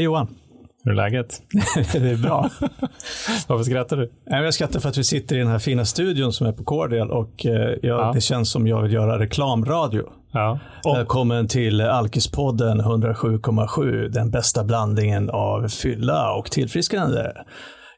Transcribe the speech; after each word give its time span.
Hej 0.00 0.04
Johan. 0.04 0.36
Hur 0.84 0.92
är 0.92 0.96
läget? 0.96 1.42
det 1.92 2.10
är 2.10 2.22
bra. 2.22 2.50
Varför 3.48 3.64
skrattar 3.64 3.96
du? 3.96 4.12
Jag 4.24 4.54
skrattar 4.54 4.80
för 4.80 4.88
att 4.88 4.98
vi 4.98 5.04
sitter 5.04 5.36
i 5.36 5.38
den 5.38 5.48
här 5.48 5.58
fina 5.58 5.84
studion 5.84 6.32
som 6.32 6.46
är 6.46 6.52
på 6.52 6.64
Cordial 6.64 7.10
och 7.10 7.46
eh, 7.46 7.52
jag, 7.52 7.78
ja. 7.82 8.12
det 8.14 8.20
känns 8.20 8.50
som 8.50 8.66
jag 8.66 8.82
vill 8.82 8.92
göra 8.92 9.18
reklamradio. 9.18 10.02
Ja. 10.32 10.58
Och. 10.84 10.96
Välkommen 10.96 11.48
till 11.48 11.80
Alkispodden 11.80 12.80
107,7, 12.80 14.08
den 14.08 14.30
bästa 14.30 14.64
blandningen 14.64 15.30
av 15.30 15.68
fylla 15.68 16.34
och 16.34 16.50
tillfrisknande. 16.50 17.32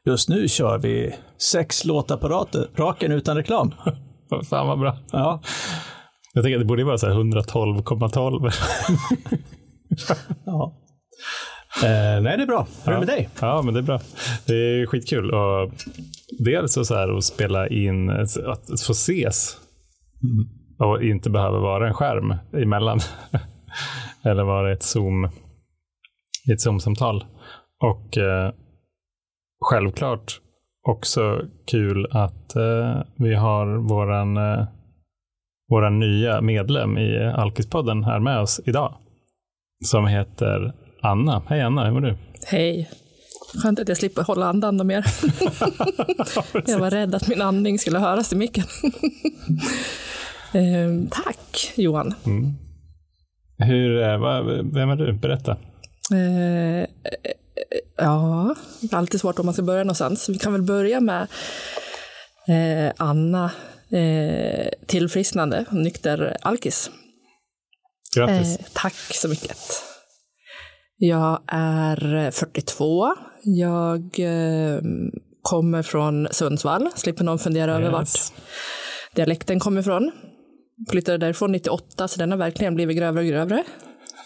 Just 0.05 0.29
nu 0.29 0.47
kör 0.47 0.77
vi 0.77 1.15
sex 1.51 1.83
på 2.17 2.47
raken 2.75 3.11
utan 3.11 3.37
reklam. 3.37 3.73
Fan 4.49 4.67
vad 4.67 4.79
bra. 4.79 4.97
Ja. 5.11 5.41
Jag 6.33 6.43
tänker 6.43 6.57
att 6.57 6.61
det 6.61 6.67
borde 6.67 6.83
vara 6.83 6.97
112,12. 6.97 8.53
ja. 10.45 10.73
Eh, 11.81 12.21
nej, 12.21 12.37
det 12.37 12.43
är 12.43 12.47
bra. 12.47 12.67
Hur 12.85 12.91
är 12.91 12.93
det 12.93 13.05
med 13.05 13.15
dig? 13.15 13.29
Ja, 13.41 13.61
men 13.61 13.73
det 13.73 13.79
är 13.79 13.83
bra. 13.83 13.99
Det 14.47 14.53
är 14.53 14.85
skitkul. 14.85 15.31
Och 15.31 15.71
dels 16.39 16.73
så 16.87 16.95
här 16.95 17.17
att 17.17 17.23
spela 17.23 17.67
in, 17.67 18.09
att 18.09 18.81
få 18.87 18.91
ses. 18.91 19.57
Och 20.79 21.03
inte 21.03 21.29
behöva 21.29 21.59
vara 21.59 21.87
en 21.87 21.93
skärm 21.93 22.35
emellan. 22.53 22.99
Eller 24.23 24.43
vara 24.43 24.73
ett 24.73 24.83
Zoom, 24.83 25.23
ett 26.53 26.61
Zoom-samtal. 26.61 27.25
Och 27.79 28.17
eh, 28.17 28.51
självklart 29.59 30.39
också 30.87 31.41
kul 31.71 32.07
att 32.11 32.55
eh, 32.55 33.01
vi 33.15 33.35
har 33.35 33.89
våran, 33.89 34.37
eh, 34.37 34.65
våran 35.69 35.99
nya 35.99 36.41
medlem 36.41 36.97
i 36.97 37.31
Alkispodden 37.35 38.03
här 38.03 38.19
med 38.19 38.39
oss 38.39 38.61
idag. 38.65 38.95
Som 39.85 40.07
heter 40.07 40.73
Anna. 41.03 41.41
Hej 41.47 41.61
Anna, 41.61 41.85
hur 41.85 41.91
mår 41.91 42.01
du? 42.01 42.17
Hej. 42.47 42.89
Skönt 43.61 43.79
att 43.79 43.87
jag 43.87 43.97
slipper 43.97 44.23
hålla 44.23 44.45
andan 44.45 44.87
mer. 44.87 45.05
jag 46.67 46.79
var 46.79 46.91
rädd 46.91 47.15
att 47.15 47.27
min 47.27 47.41
andning 47.41 47.79
skulle 47.79 47.99
höras 47.99 48.33
i 48.33 48.35
micken. 48.35 48.63
eh, 50.53 51.23
tack 51.23 51.73
Johan. 51.75 52.13
Mm. 52.25 52.53
Hur, 53.57 54.01
eh, 54.01 54.17
vem 54.73 54.89
är 54.89 54.95
du? 54.95 55.13
Berätta. 55.13 55.51
Eh, 56.11 56.87
ja, 57.97 58.55
det 58.81 58.93
är 58.93 58.97
alltid 58.97 59.19
svårt 59.19 59.39
om 59.39 59.45
man 59.45 59.53
ska 59.53 59.63
börja 59.63 59.83
någonstans. 59.83 60.29
Vi 60.29 60.37
kan 60.37 60.53
väl 60.53 60.61
börja 60.61 60.99
med 60.99 61.27
eh, 62.47 62.93
Anna, 62.97 63.51
eh, 63.89 64.67
tillfrisknande, 64.85 65.65
nykter 65.71 66.37
alkis. 66.41 66.91
Grattis. 68.15 68.57
Eh, 68.57 68.65
tack 68.73 68.95
så 68.95 69.29
mycket. 69.29 69.92
Jag 71.05 71.41
är 71.47 72.31
42. 72.31 73.15
Jag 73.43 74.19
eh, 74.19 74.81
kommer 75.41 75.81
från 75.81 76.27
Sundsvall. 76.31 76.89
Slipper 76.95 77.23
någon 77.23 77.39
fundera 77.39 77.71
yes. 77.71 77.79
över 77.79 77.91
vart 77.91 78.09
dialekten 79.15 79.59
kommer 79.59 79.81
ifrån. 79.81 80.11
Flyttade 80.89 81.17
därifrån 81.17 81.51
98, 81.51 82.07
så 82.07 82.19
den 82.19 82.31
har 82.31 82.37
verkligen 82.37 82.75
blivit 82.75 82.97
grövre 82.97 83.21
och 83.21 83.27
grövre. 83.27 83.63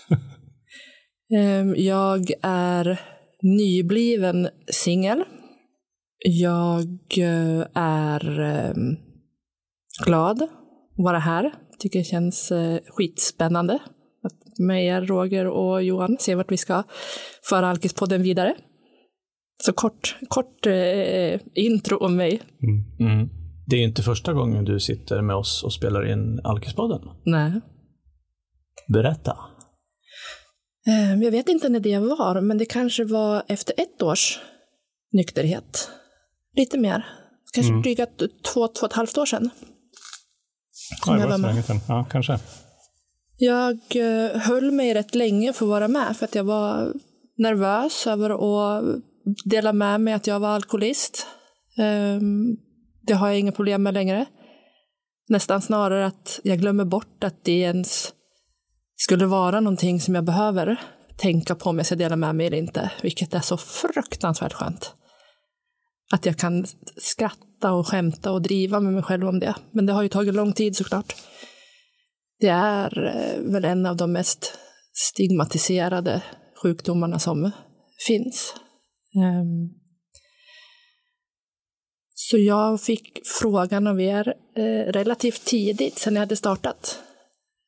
eh, 1.37 1.83
jag 1.85 2.31
är 2.41 3.01
nybliven 3.41 4.49
singel. 4.71 5.23
Jag 6.19 7.17
eh, 7.17 7.67
är 7.73 8.39
eh, 8.39 8.73
glad 10.05 10.41
att 10.41 10.49
vara 10.97 11.19
här. 11.19 11.53
Tycker 11.79 11.99
det 11.99 12.05
känns 12.05 12.51
eh, 12.51 12.79
skitspännande 12.87 13.79
med 14.59 14.85
er, 14.85 15.01
Roger 15.01 15.47
och 15.47 15.83
Johan, 15.83 16.17
se 16.19 16.35
vart 16.35 16.51
vi 16.51 16.57
ska 16.57 16.83
föra 17.49 17.67
Alkispodden 17.67 18.23
vidare. 18.23 18.55
Så 19.63 19.73
kort, 19.73 20.17
kort 20.27 20.65
eh, 20.65 21.39
intro 21.53 21.97
om 21.97 22.15
mig. 22.15 22.41
Mm. 22.63 23.11
Mm. 23.11 23.29
Det 23.67 23.75
är 23.75 23.83
inte 23.83 24.03
första 24.03 24.33
gången 24.33 24.65
du 24.65 24.79
sitter 24.79 25.21
med 25.21 25.35
oss 25.35 25.63
och 25.63 25.73
spelar 25.73 26.11
in 26.11 26.39
Alkispodden. 26.43 27.01
Nej. 27.25 27.61
Berätta. 28.87 29.37
Eh, 30.87 31.23
jag 31.23 31.31
vet 31.31 31.49
inte 31.49 31.69
när 31.69 31.79
det 31.79 31.99
var, 31.99 32.41
men 32.41 32.57
det 32.57 32.65
kanske 32.65 33.03
var 33.03 33.43
efter 33.47 33.73
ett 33.77 34.01
års 34.01 34.39
nykterhet. 35.13 35.89
Lite 36.55 36.77
mer. 36.77 37.05
Kanske 37.53 37.71
mm. 37.71 37.81
dryga 37.81 38.05
två, 38.53 38.67
två 38.67 38.81
och 38.81 38.89
ett 38.91 38.93
halvt 38.93 39.17
år 39.17 39.25
sedan. 39.25 39.49
Ja, 41.05 41.13
det 41.13 41.27
var 41.27 41.37
så 41.37 41.47
länge 41.47 41.63
sedan. 41.63 41.79
Ja, 41.87 42.05
kanske. 42.11 42.39
Jag 43.37 43.79
eh, 43.95 44.39
höll 44.39 44.71
mig 44.71 44.93
rätt 44.93 45.15
länge 45.15 45.53
för 45.53 45.65
att 45.65 45.69
vara 45.69 45.87
med 45.87 46.17
för 46.17 46.25
att 46.25 46.35
jag 46.35 46.43
var 46.43 46.93
nervös 47.37 48.07
över 48.07 48.29
att 48.29 48.83
dela 49.45 49.73
med 49.73 50.01
mig 50.01 50.13
att 50.13 50.27
jag 50.27 50.39
var 50.39 50.49
alkoholist. 50.49 51.27
Ehm, 51.77 52.57
det 53.01 53.13
har 53.13 53.27
jag 53.27 53.39
inga 53.39 53.51
problem 53.51 53.83
med 53.83 53.93
längre. 53.93 54.25
Nästan 55.29 55.61
snarare 55.61 56.05
att 56.05 56.39
jag 56.43 56.59
glömmer 56.59 56.85
bort 56.85 57.23
att 57.23 57.43
det 57.43 57.59
ens 57.59 58.13
skulle 58.95 59.25
vara 59.25 59.59
någonting 59.59 60.01
som 60.01 60.15
jag 60.15 60.23
behöver 60.23 60.81
tänka 61.17 61.55
på 61.55 61.69
om 61.69 61.77
jag 61.77 61.85
ska 61.85 61.95
dela 61.95 62.15
med 62.15 62.35
mig 62.35 62.47
eller 62.47 62.57
inte, 62.57 62.91
vilket 63.01 63.33
är 63.33 63.39
så 63.39 63.57
fruktansvärt 63.57 64.53
skönt. 64.53 64.93
Att 66.11 66.25
jag 66.25 66.37
kan 66.37 66.65
skratta 66.97 67.71
och 67.71 67.87
skämta 67.87 68.31
och 68.31 68.41
driva 68.41 68.79
med 68.79 68.93
mig 68.93 69.03
själv 69.03 69.27
om 69.27 69.39
det. 69.39 69.55
Men 69.71 69.85
det 69.85 69.93
har 69.93 70.03
ju 70.03 70.09
tagit 70.09 70.33
lång 70.33 70.53
tid 70.53 70.75
såklart 70.75 71.15
det 72.39 72.47
är 72.47 73.05
eh, 73.05 73.51
väl 73.51 73.65
en 73.65 73.85
av 73.85 73.97
de 73.97 74.11
mest 74.11 74.53
stigmatiserade 74.93 76.21
sjukdomarna 76.63 77.19
som 77.19 77.51
finns. 78.07 78.55
Ehm, 79.15 79.69
så 82.13 82.37
jag 82.37 82.81
fick 82.81 83.19
frågan 83.41 83.87
av 83.87 84.01
er 84.01 84.33
eh, 84.55 84.91
relativt 84.91 85.45
tidigt, 85.45 85.99
sen 85.99 86.13
jag 86.13 86.19
hade 86.19 86.35
startat 86.35 86.99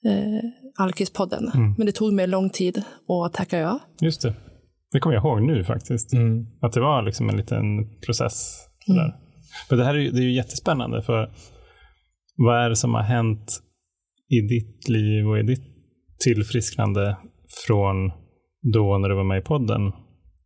eh, 0.06 0.84
Alkispodden. 0.84 1.51
Mm. 1.53 1.74
Men 1.78 1.86
det 1.86 1.91
tog 1.91 2.13
mig 2.13 2.28
lång 2.28 2.50
tid 2.50 2.84
att 3.07 3.34
tacka 3.34 3.57
ja. 3.57 3.80
Just 4.01 4.22
det. 4.22 4.34
Det 4.91 5.00
kommer 5.00 5.16
jag 5.16 5.25
ihåg 5.25 5.41
nu 5.41 5.63
faktiskt. 5.63 6.13
Mm. 6.13 6.46
Att 6.62 6.74
det 6.74 6.80
var 6.80 7.01
liksom 7.01 7.30
en 7.30 7.38
liten 7.38 7.63
process. 8.06 8.66
Mm. 8.88 9.12
Men 9.69 9.80
det 9.80 9.86
här 9.86 9.94
är 9.94 10.00
ju, 10.00 10.12
det 10.12 10.19
är 10.19 10.24
ju 10.24 10.34
jättespännande, 10.34 11.01
för 11.01 11.34
vad 12.36 12.66
är 12.66 12.69
det 12.69 12.75
som 12.75 12.94
har 12.94 13.01
hänt 13.01 13.59
i 14.29 14.41
ditt 14.41 14.90
liv 14.90 15.28
och 15.28 15.40
i 15.40 15.44
ditt 15.44 15.63
tillfrisknande 16.19 17.17
från 17.67 18.12
då 18.73 18.97
när 18.97 19.09
du 19.09 19.16
var 19.16 19.23
med 19.23 19.40
i 19.41 19.45
podden 19.45 19.91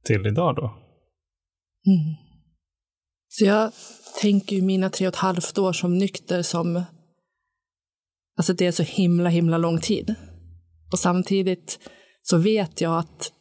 till 0.06 0.28
idag 0.28 0.56
då? 0.56 0.66
Mm. 1.88 2.16
Så 3.28 3.46
jag 3.46 3.72
tänker 4.22 4.56
ju 4.56 4.62
mina 4.62 4.90
tre 4.90 5.08
och 5.08 5.14
ett 5.14 5.20
halvt 5.20 5.58
år 5.58 5.74
som 5.74 5.98
nykter 5.98 6.42
som, 6.42 6.84
alltså 8.38 8.54
det 8.54 8.66
är 8.66 8.72
så 8.72 8.84
himla, 8.84 9.30
himla 9.30 9.58
lång 9.58 9.80
tid. 9.80 10.16
Och 10.92 11.00
samtidigt 11.00 11.80
så 12.22 12.38
vet 12.38 12.82
jag 12.82 13.00
att 13.00 13.32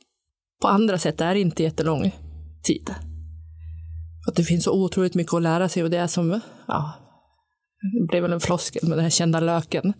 på 0.62 0.69
andra 0.69 0.98
sätt 0.98 1.20
är 1.20 1.34
det 1.34 1.41
inte 1.41 1.62
jättelång 1.62 2.10
tid. 2.62 2.94
Att 4.28 4.36
det 4.36 4.44
finns 4.44 4.64
så 4.64 4.84
otroligt 4.84 5.14
mycket 5.14 5.34
att 5.34 5.42
lära 5.42 5.69
sig 5.69 5.82
och 5.82 5.91
det 5.91 5.98
är 5.98 6.06
som, 6.06 6.41
ja, 6.69 7.01
det 7.82 8.06
blev 8.09 8.22
väl 8.22 8.32
en 8.32 8.41
floskel 8.41 8.88
med 8.88 8.98
den 8.98 9.03
här 9.03 9.10
kända 9.10 9.41
löken. 9.41 9.93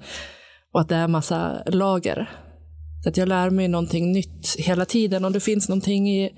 Och 0.73 0.81
att 0.81 0.89
det 0.89 0.97
är 0.97 1.09
massa 1.09 1.63
lager. 1.67 2.31
Så 3.03 3.09
att 3.09 3.17
jag 3.17 3.29
lär 3.29 3.51
mig 3.51 3.69
någonting 3.69 4.13
nytt 4.13 4.57
hela 4.59 4.85
tiden. 4.85 5.25
Och 5.25 5.33
det 5.33 5.41
finns 5.41 5.69
någonting 5.69 6.11
i, 6.11 6.31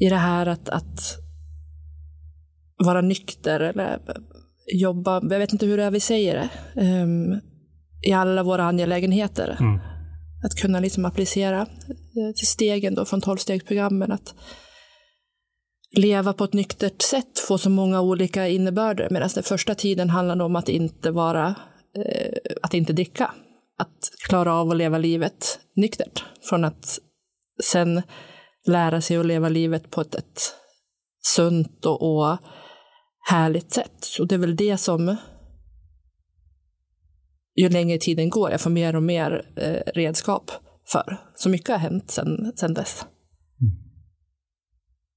i 0.00 0.08
det 0.08 0.16
här 0.16 0.46
att, 0.46 0.68
att 0.68 1.18
vara 2.84 3.00
nykter 3.00 3.60
eller 3.60 3.98
jobba, 4.74 5.22
jag 5.30 5.38
vet 5.38 5.52
inte 5.52 5.66
hur 5.66 5.76
det 5.76 5.84
är 5.84 5.90
vi 5.90 6.00
säger 6.00 6.34
det, 6.74 6.80
um, 7.02 7.40
i 8.02 8.12
alla 8.12 8.42
våra 8.42 8.64
angelägenheter. 8.64 9.56
Mm. 9.60 9.80
Att 10.44 10.54
kunna 10.54 10.80
liksom 10.80 11.04
applicera 11.04 11.60
eh, 11.60 12.34
stegen 12.34 12.94
då 12.94 13.04
från 13.04 13.20
tolvstegsprogrammen. 13.20 14.12
Att 14.12 14.34
leva 15.96 16.32
på 16.32 16.44
ett 16.44 16.52
nyktert 16.52 17.02
sätt 17.02 17.38
får 17.38 17.58
så 17.58 17.70
många 17.70 18.00
olika 18.00 18.48
innebörder. 18.48 19.08
Medan 19.10 19.28
den 19.34 19.42
första 19.42 19.74
tiden 19.74 20.10
handlade 20.10 20.44
om 20.44 20.56
att 20.56 20.68
inte 20.68 21.10
vara, 21.10 21.54
eh, 21.96 22.32
att 22.62 22.74
inte 22.74 22.92
dricka. 22.92 23.30
Att 23.78 24.10
klara 24.28 24.54
av 24.54 24.70
att 24.70 24.76
leva 24.76 24.98
livet 24.98 25.58
nyktert. 25.74 26.24
Från 26.42 26.64
att 26.64 26.98
sen 27.62 28.02
lära 28.66 29.00
sig 29.00 29.16
att 29.16 29.26
leva 29.26 29.48
livet 29.48 29.90
på 29.90 30.00
ett, 30.00 30.14
ett 30.14 30.54
sunt 31.22 31.86
och, 31.86 32.02
och 32.02 32.38
härligt 33.28 33.72
sätt. 33.72 34.06
Och 34.20 34.26
det 34.26 34.34
är 34.34 34.38
väl 34.38 34.56
det 34.56 34.76
som 34.76 35.16
ju 37.56 37.68
längre 37.68 37.98
tiden 37.98 38.30
går, 38.30 38.50
jag 38.50 38.60
får 38.60 38.70
mer 38.70 38.96
och 38.96 39.02
mer 39.02 39.52
eh, 39.56 39.92
redskap 39.94 40.50
för. 40.92 41.16
Så 41.34 41.48
mycket 41.48 41.68
har 41.68 41.78
hänt 41.78 42.10
sedan 42.10 42.74
dess. 42.74 43.06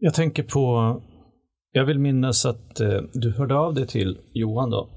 Jag 0.01 0.13
tänker 0.13 0.44
på, 0.44 0.96
jag 1.72 1.86
vill 1.86 2.00
minnas 2.00 2.46
att 2.46 2.80
eh, 2.80 3.01
du 3.13 3.31
hörde 3.31 3.56
av 3.56 3.74
dig 3.74 3.88
till 3.88 4.19
Johan 4.34 4.69
då, 4.69 4.90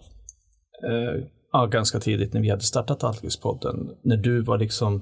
eh, 0.88 1.24
ja, 1.52 1.66
ganska 1.66 2.00
tidigt 2.00 2.32
när 2.32 2.40
vi 2.40 2.50
hade 2.50 2.62
startat 2.62 3.04
Alkispodden, 3.04 3.76
när 4.04 4.16
du 4.16 4.42
var 4.42 4.58
liksom 4.58 4.94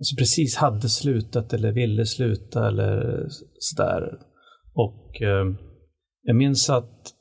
alltså 0.00 0.16
precis 0.18 0.56
hade 0.56 0.88
slutat 0.88 1.52
eller 1.52 1.72
ville 1.72 2.06
sluta 2.06 2.68
eller 2.68 3.26
sådär. 3.58 4.18
Och 4.74 5.22
eh, 5.22 5.46
jag 6.22 6.36
minns 6.36 6.70
att 6.70 7.14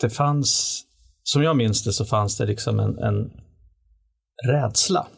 det 0.00 0.10
fanns, 0.10 0.82
som 1.22 1.42
jag 1.42 1.56
minns 1.56 1.84
det 1.84 1.92
så 1.92 2.04
fanns 2.04 2.38
det 2.38 2.46
liksom 2.46 2.80
en, 2.80 2.98
en 2.98 3.30
rädsla 4.48 5.08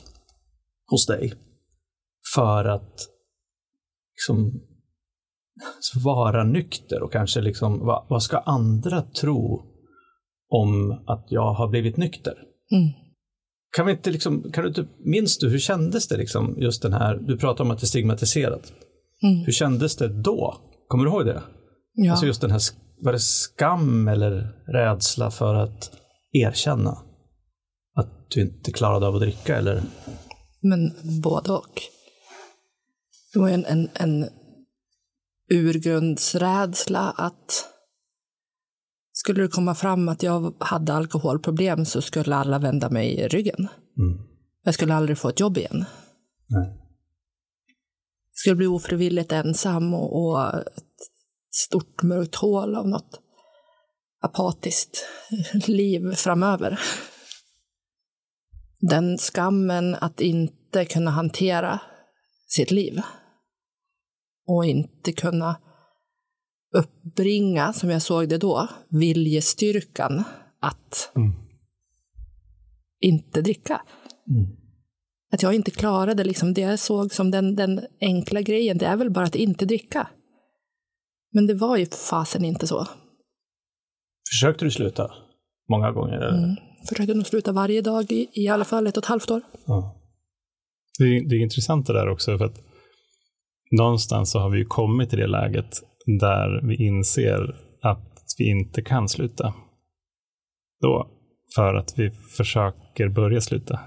hos 0.90 1.06
dig 1.06 1.32
för 2.34 2.64
att 2.64 3.08
liksom 4.14 4.67
vara 6.04 6.44
nykter 6.44 7.02
och 7.02 7.12
kanske 7.12 7.40
liksom, 7.40 7.78
vad, 7.86 8.06
vad 8.08 8.22
ska 8.22 8.38
andra 8.38 9.02
tro 9.02 9.62
om 10.48 10.90
att 11.06 11.26
jag 11.28 11.54
har 11.54 11.68
blivit 11.68 11.96
nykter? 11.96 12.34
Mm. 12.72 12.88
Kan 13.76 13.86
vi 13.86 13.92
inte 13.92 14.10
liksom, 14.10 14.52
kan 14.52 14.64
du 14.64 14.68
inte, 14.68 14.86
minns 15.04 15.38
du, 15.38 15.50
hur 15.50 15.58
kändes 15.58 16.08
det 16.08 16.16
liksom, 16.16 16.54
just 16.58 16.82
den 16.82 16.92
här, 16.92 17.14
du 17.14 17.38
pratar 17.38 17.64
om 17.64 17.70
att 17.70 17.78
det 17.78 17.84
är 17.84 17.86
stigmatiserat. 17.86 18.72
Mm. 19.22 19.44
Hur 19.44 19.52
kändes 19.52 19.96
det 19.96 20.22
då? 20.22 20.56
Kommer 20.88 21.04
du 21.04 21.10
ihåg 21.10 21.26
det? 21.26 21.42
Ja. 21.94 22.10
Alltså 22.10 22.26
just 22.26 22.40
den 22.40 22.50
här, 22.50 22.60
var 23.00 23.12
det 23.12 23.18
skam 23.18 24.08
eller 24.08 24.52
rädsla 24.66 25.30
för 25.30 25.54
att 25.54 25.90
erkänna 26.32 26.98
att 27.96 28.30
du 28.30 28.40
inte 28.40 28.72
klarade 28.72 29.06
av 29.06 29.14
att 29.14 29.20
dricka 29.20 29.56
eller? 29.56 29.82
Men 30.60 30.92
både 31.22 31.52
och. 31.52 31.82
Det 33.32 33.38
var 33.38 33.48
en, 33.48 33.64
en, 33.64 33.88
en 33.94 34.28
urgrundsrädsla 35.50 37.10
att 37.10 37.68
skulle 39.12 39.42
det 39.42 39.48
komma 39.48 39.74
fram 39.74 40.08
att 40.08 40.22
jag 40.22 40.54
hade 40.58 40.92
alkoholproblem 40.92 41.84
så 41.84 42.02
skulle 42.02 42.36
alla 42.36 42.58
vända 42.58 42.90
mig 42.90 43.28
ryggen. 43.28 43.68
Mm. 43.98 44.18
Jag 44.64 44.74
skulle 44.74 44.94
aldrig 44.94 45.18
få 45.18 45.28
ett 45.28 45.40
jobb 45.40 45.58
igen. 45.58 45.84
Nej. 46.46 46.68
Jag 48.30 48.40
skulle 48.40 48.56
bli 48.56 48.66
ofrivilligt 48.66 49.32
ensam 49.32 49.94
och, 49.94 50.22
och 50.22 50.54
ett 50.54 50.98
stort 51.50 52.02
mörkt 52.02 52.34
hål 52.34 52.74
av 52.74 52.88
något 52.88 53.20
apatiskt 54.20 55.06
liv 55.66 56.12
framöver. 56.12 56.80
Den 58.80 59.18
skammen 59.18 59.94
att 59.94 60.20
inte 60.20 60.84
kunna 60.84 61.10
hantera 61.10 61.80
sitt 62.48 62.70
liv 62.70 63.02
och 64.48 64.66
inte 64.66 65.12
kunna 65.12 65.56
uppbringa, 66.74 67.72
som 67.72 67.90
jag 67.90 68.02
såg 68.02 68.28
det 68.28 68.38
då, 68.38 68.68
viljestyrkan 68.88 70.24
att 70.60 71.12
Mm. 71.16 71.32
inte 73.00 73.42
dricka. 73.42 73.82
Mm. 74.30 74.56
Att 75.32 75.42
jag 75.42 75.54
inte 75.54 75.70
klarade 75.70 76.24
liksom 76.24 76.54
det 76.54 76.60
jag 76.60 76.78
såg 76.78 77.12
som 77.14 77.30
den, 77.30 77.54
den 77.54 77.80
enkla 78.00 78.42
grejen, 78.42 78.78
det 78.78 78.86
är 78.86 78.96
väl 78.96 79.10
bara 79.10 79.24
att 79.24 79.34
inte 79.34 79.64
dricka. 79.64 80.08
Men 81.32 81.46
det 81.46 81.54
var 81.54 81.76
ju 81.76 81.86
fasen 81.86 82.44
inte 82.44 82.66
så. 82.66 82.86
Försökte 84.30 84.64
du 84.64 84.70
sluta? 84.70 85.10
Många 85.68 85.92
gånger? 85.92 86.16
Eller? 86.16 86.44
Mm. 86.44 86.56
Försökte 86.88 87.14
nog 87.14 87.26
sluta 87.26 87.52
varje 87.52 87.80
dag 87.80 88.12
i, 88.12 88.28
i 88.32 88.48
alla 88.48 88.64
fall 88.64 88.86
ett 88.86 88.96
och 88.96 89.02
ett 89.02 89.08
halvt 89.08 89.30
år. 89.30 89.42
Ja. 89.66 89.94
Det 90.98 91.04
är, 91.04 91.28
det 91.28 91.36
är 91.36 91.40
intressant 91.40 91.86
det 91.86 91.92
där 91.92 92.08
också, 92.08 92.38
för 92.38 92.44
att 92.44 92.67
någonstans 93.70 94.30
så 94.30 94.38
har 94.38 94.50
vi 94.50 94.58
ju 94.58 94.64
kommit 94.64 95.10
till 95.10 95.18
det 95.18 95.26
läget 95.26 95.82
där 96.20 96.66
vi 96.68 96.86
inser 96.86 97.56
att 97.82 98.14
vi 98.38 98.50
inte 98.50 98.82
kan 98.82 99.08
sluta. 99.08 99.54
Då, 100.80 101.10
för 101.54 101.74
att 101.74 101.98
vi 101.98 102.10
försöker 102.10 103.08
börja 103.08 103.40
sluta. 103.40 103.80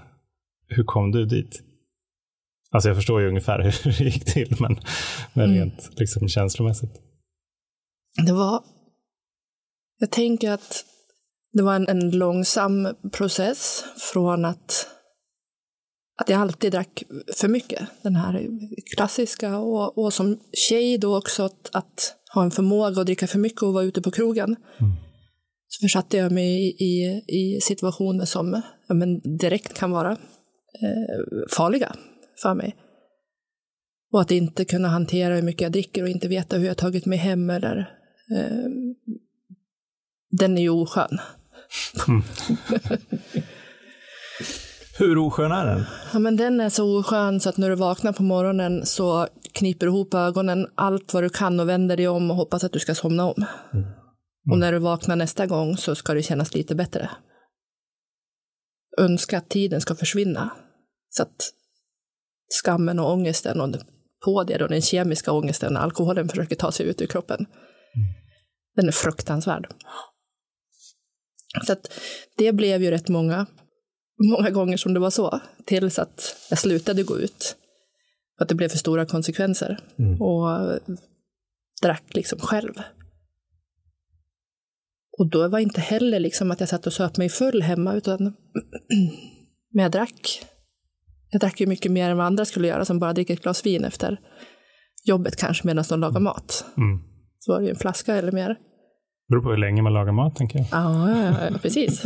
Hur 0.68 0.84
kom 0.84 1.10
du 1.10 1.24
dit? 1.24 1.62
Alltså 2.70 2.88
jag 2.88 2.96
förstår 2.96 3.20
ju 3.20 3.28
ungefär 3.28 3.58
hur 3.84 3.98
det 3.98 4.04
gick 4.04 4.24
till, 4.24 4.56
men, 4.60 4.76
men 5.32 5.50
Mm. 5.50 5.58
rent 5.58 5.90
liksom 5.96 6.28
känslomässigt. 6.28 6.92
Det 8.26 8.32
var... 8.32 8.64
Jag 9.98 10.10
tänker 10.10 10.50
att 10.50 10.84
det 11.52 11.62
var 11.62 11.74
en, 11.74 11.88
en 11.88 12.10
långsam 12.10 12.88
process 13.12 13.84
från 14.12 14.44
att, 14.44 14.88
att 16.22 16.28
jag 16.28 16.40
alltid 16.40 16.72
drack 16.72 17.02
för 17.36 17.48
mycket. 17.48 17.88
Den 18.02 18.16
här 18.16 18.48
klassiska 18.96 19.58
och, 19.58 19.98
och 19.98 20.12
som 20.12 20.38
tjej 20.52 20.98
då 20.98 21.16
också 21.18 21.42
att, 21.42 21.70
att 21.72 22.16
ha 22.34 22.44
en 22.44 22.50
förmåga 22.50 23.00
att 23.00 23.06
dricka 23.06 23.26
för 23.26 23.38
mycket 23.38 23.62
och 23.62 23.72
vara 23.72 23.84
ute 23.84 24.02
på 24.02 24.10
krogen. 24.10 24.56
Mm. 24.80 24.92
Så 25.68 25.84
försatte 25.84 26.16
jag 26.16 26.32
mig 26.32 26.68
i, 26.68 26.84
i, 26.84 27.24
i 27.28 27.60
situationer 27.60 28.24
som 28.24 28.62
ja, 28.86 28.94
men 28.94 29.36
direkt 29.38 29.74
kan 29.74 29.90
vara 29.90 30.12
eh, 30.12 31.46
farliga 31.50 31.96
för 32.42 32.54
mig. 32.54 32.76
Och 34.12 34.20
att 34.20 34.30
inte 34.30 34.64
kunna 34.64 34.88
hantera 34.88 35.34
hur 35.34 35.42
mycket 35.42 35.62
jag 35.62 35.72
dricker 35.72 36.02
och 36.02 36.08
inte 36.08 36.28
veta 36.28 36.56
hur 36.56 36.66
jag 36.66 36.76
tagit 36.76 37.06
mig 37.06 37.18
hem 37.18 37.50
eller 37.50 37.78
eh, 38.36 38.68
den 40.30 40.58
är 40.58 40.62
ju 40.62 40.70
oskön. 40.70 41.18
Hur 44.98 45.18
oskön 45.18 45.52
är 45.52 45.66
den? 45.66 45.84
Ja, 46.12 46.18
men 46.18 46.36
den 46.36 46.60
är 46.60 46.68
så 46.68 46.98
oskön 46.98 47.40
så 47.40 47.48
att 47.48 47.56
när 47.56 47.70
du 47.70 47.76
vaknar 47.76 48.12
på 48.12 48.22
morgonen 48.22 48.86
så 48.86 49.28
kniper 49.52 49.86
du 49.86 49.92
ihop 49.92 50.14
ögonen 50.14 50.66
allt 50.74 51.14
vad 51.14 51.22
du 51.22 51.28
kan 51.28 51.60
och 51.60 51.68
vänder 51.68 51.96
dig 51.96 52.08
om 52.08 52.30
och 52.30 52.36
hoppas 52.36 52.64
att 52.64 52.72
du 52.72 52.78
ska 52.78 52.94
somna 52.94 53.24
om. 53.24 53.44
Och 54.50 54.58
när 54.58 54.72
du 54.72 54.78
vaknar 54.78 55.16
nästa 55.16 55.46
gång 55.46 55.76
så 55.76 55.94
ska 55.94 56.14
det 56.14 56.22
kännas 56.22 56.54
lite 56.54 56.74
bättre. 56.74 57.10
Önska 58.98 59.38
att 59.38 59.48
tiden 59.48 59.80
ska 59.80 59.94
försvinna. 59.94 60.50
Så 61.10 61.22
att 61.22 61.52
skammen 62.48 62.98
och 62.98 63.12
ångesten 63.12 63.60
och 63.60 63.68
på 64.24 64.44
det 64.44 64.58
då 64.58 64.66
den 64.66 64.82
kemiska 64.82 65.32
ångesten, 65.32 65.76
alkoholen 65.76 66.28
försöker 66.28 66.56
ta 66.56 66.72
sig 66.72 66.86
ut 66.86 67.02
ur 67.02 67.06
kroppen. 67.06 67.46
Den 68.76 68.88
är 68.88 68.92
fruktansvärd. 68.92 69.68
Så 71.66 71.72
att 71.72 71.92
det 72.36 72.52
blev 72.52 72.82
ju 72.82 72.90
rätt 72.90 73.08
många, 73.08 73.46
många 74.18 74.50
gånger 74.50 74.76
som 74.76 74.94
det 74.94 75.00
var 75.00 75.10
så, 75.10 75.40
tills 75.64 75.98
att 75.98 76.36
jag 76.50 76.58
slutade 76.58 77.02
gå 77.02 77.18
ut. 77.18 77.56
För 78.38 78.44
att 78.44 78.48
det 78.48 78.54
blev 78.54 78.68
för 78.68 78.78
stora 78.78 79.06
konsekvenser. 79.06 79.78
Mm. 79.98 80.22
Och 80.22 80.78
drack 81.82 82.14
liksom 82.14 82.38
själv. 82.38 82.72
Och 85.18 85.30
då 85.30 85.48
var 85.48 85.58
inte 85.58 85.80
heller 85.80 86.20
liksom 86.20 86.50
att 86.50 86.60
jag 86.60 86.68
satt 86.68 86.86
och 86.86 86.92
söp 86.92 87.16
mig 87.16 87.28
full 87.28 87.62
hemma, 87.62 87.94
utan 87.94 88.18
men 89.72 89.82
jag 89.82 89.92
drack. 89.92 90.42
Jag 91.30 91.40
drack 91.40 91.60
ju 91.60 91.66
mycket 91.66 91.92
mer 91.92 92.10
än 92.10 92.16
vad 92.16 92.26
andra 92.26 92.44
skulle 92.44 92.68
göra, 92.68 92.84
som 92.84 92.98
bara 92.98 93.12
dricker 93.12 93.34
ett 93.34 93.42
glas 93.42 93.66
vin 93.66 93.84
efter 93.84 94.20
jobbet 95.04 95.36
kanske, 95.36 95.66
medan 95.66 95.84
de 95.88 96.00
lagar 96.00 96.20
mat. 96.20 96.64
Mm. 96.76 96.98
Så 97.38 97.52
var 97.52 97.60
det 97.60 97.64
ju 97.64 97.70
en 97.70 97.76
flaska 97.76 98.14
eller 98.14 98.32
mer. 98.32 98.58
Beror 99.32 99.42
på 99.42 99.50
hur 99.50 99.56
länge 99.56 99.82
man 99.82 99.92
lagar 99.92 100.12
mat, 100.12 100.36
tänker 100.36 100.58
jag. 100.58 100.68
Ja, 100.70 101.10
ja, 101.10 101.48
ja 101.50 101.58
precis. 101.62 102.02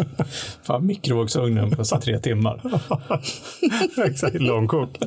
Fan, 0.62 0.86
mikrovågsugnen 0.86 1.70
på 1.70 1.84
så 1.84 2.00
tre 2.00 2.18
timmar. 2.18 2.82
Exakt, 4.04 4.40
långkok. 4.40 4.98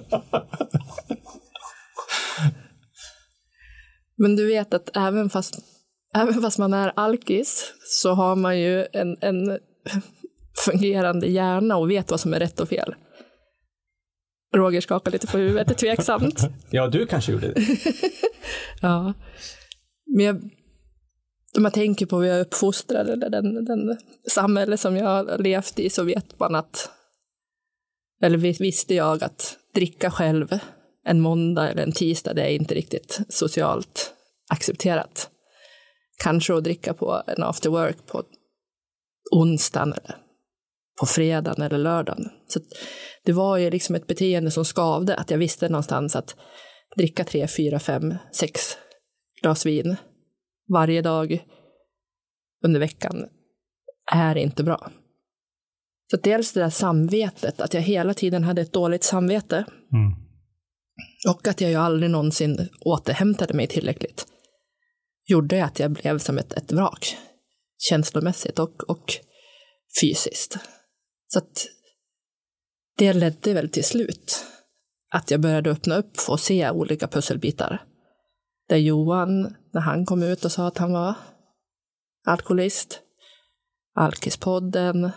Men 4.18 4.36
du 4.36 4.48
vet 4.48 4.74
att 4.74 4.98
även 4.98 5.30
fast, 5.30 5.60
även 6.16 6.42
fast 6.42 6.58
man 6.58 6.74
är 6.74 6.92
alkis 6.96 7.74
så 7.84 8.14
har 8.14 8.36
man 8.36 8.60
ju 8.60 8.86
en, 8.94 9.18
en 9.22 9.60
fungerande 10.66 11.28
hjärna 11.28 11.78
och 11.78 11.92
vet 11.92 12.12
vad 12.12 12.20
som 12.20 12.34
är 12.34 12.40
rätt 12.40 12.60
och 12.60 12.70
fel. 12.70 12.96
Roger 14.56 14.82
skakar 14.82 15.12
lite 15.12 15.28
på 15.28 15.38
huvudet, 15.38 15.72
är 15.72 15.76
tveksamt. 15.76 16.50
Ja, 16.70 16.88
du 16.88 17.06
kanske 17.08 17.32
gjorde 17.32 17.54
det. 17.54 17.62
Ja. 18.82 19.14
Men 20.16 20.26
jag, 20.26 20.42
om 21.58 21.64
man 21.64 21.72
tänker 21.72 22.06
på 22.06 22.18
hur 22.18 22.28
jag 22.28 22.38
är 22.38 22.42
uppfostrad 22.42 23.10
eller 23.10 23.30
den, 23.30 23.66
den 23.66 23.98
samhälle 24.28 24.78
som 24.78 24.96
jag 24.96 25.06
har 25.06 25.38
levt 25.38 25.80
i 25.80 25.90
så 25.90 26.04
vet 26.04 26.40
man 26.40 26.56
att, 26.56 26.90
eller 28.22 28.38
visste 28.38 28.96
jag 28.96 29.24
att 29.24 29.58
dricka 29.74 30.12
själv 30.12 30.60
en 31.06 31.22
måndag 31.22 31.70
eller 31.70 31.84
en 31.84 31.92
tisdag, 31.92 32.34
det 32.34 32.42
är 32.42 32.50
inte 32.50 32.76
riktigt 32.76 33.20
socialt 33.30 34.14
accepterat. 34.50 35.30
Kanske 36.18 36.54
att 36.54 36.64
dricka 36.64 36.94
på 36.94 37.24
en 37.28 37.44
after 37.44 37.70
work 37.70 38.06
på 38.06 38.24
onsdagen 39.32 39.94
eller 39.94 40.18
på 41.00 41.06
fredagen 41.06 41.62
eller 41.62 41.78
lördagen. 41.78 42.30
Så 42.48 42.60
det 43.26 43.32
var 43.32 43.58
ju 43.58 43.70
liksom 43.70 43.96
ett 43.96 44.08
beteende 44.08 44.52
som 44.52 44.66
skavde, 44.66 45.16
att 45.16 45.32
jag 45.32 45.38
visste 45.38 45.70
någonstans 45.70 46.16
att 46.16 46.36
dricka 46.98 47.24
tre, 47.24 47.48
fyra, 47.48 47.80
fem, 47.80 48.16
sex 48.32 48.78
glas 49.42 49.66
vin 49.66 49.98
varje 50.70 51.02
dag 51.02 51.46
under 52.66 52.80
veckan 52.80 53.26
är 54.12 54.38
inte 54.38 54.64
bra. 54.64 54.92
Så 56.12 56.18
dels 56.18 56.54
det 56.54 56.60
där 56.60 56.70
samvetet, 56.70 57.62
att 57.62 57.74
jag 57.74 57.82
hela 57.82 58.14
tiden 58.14 58.44
hade 58.44 58.62
ett 58.62 58.74
dåligt 58.74 59.04
samvete 59.04 59.66
Mm. 59.94 60.14
och 61.36 61.48
att 61.48 61.62
jag 61.62 61.72
ju 61.72 61.78
aldrig 61.78 62.12
någonsin 62.12 62.70
återhämtade 62.82 63.54
mig 63.54 63.68
tillräckligt 63.68 64.26
gjorde 65.30 65.66
att 65.66 65.80
jag 65.80 65.92
blev 65.92 66.20
som 66.20 66.38
ett, 66.38 66.54
ett 66.54 66.72
vrak 66.72 67.18
känslomässigt 67.78 68.60
och, 68.60 68.90
och 68.90 69.14
fysiskt. 70.02 70.58
Så 71.28 71.40
att 71.40 71.68
det 72.98 73.14
ledde 73.14 73.54
väl 73.54 73.70
till 73.70 73.84
slut 73.84 74.46
att 75.10 75.32
jag 75.32 75.40
började 75.40 75.72
öppna 75.72 75.96
upp 75.96 76.12
att 76.28 76.42
se 76.42 76.70
olika 76.70 77.08
pusselbitar. 77.08 77.84
Där 78.70 78.78
Johan, 78.78 79.56
när 79.74 79.82
han 79.82 80.06
kom 80.06 80.24
ut 80.24 80.46
och 80.46 80.52
sa 80.52 80.68
att 80.68 80.78
han 80.78 80.94
var 80.94 81.16
alkoholist, 82.28 83.02
Alkispodden, 83.96 85.12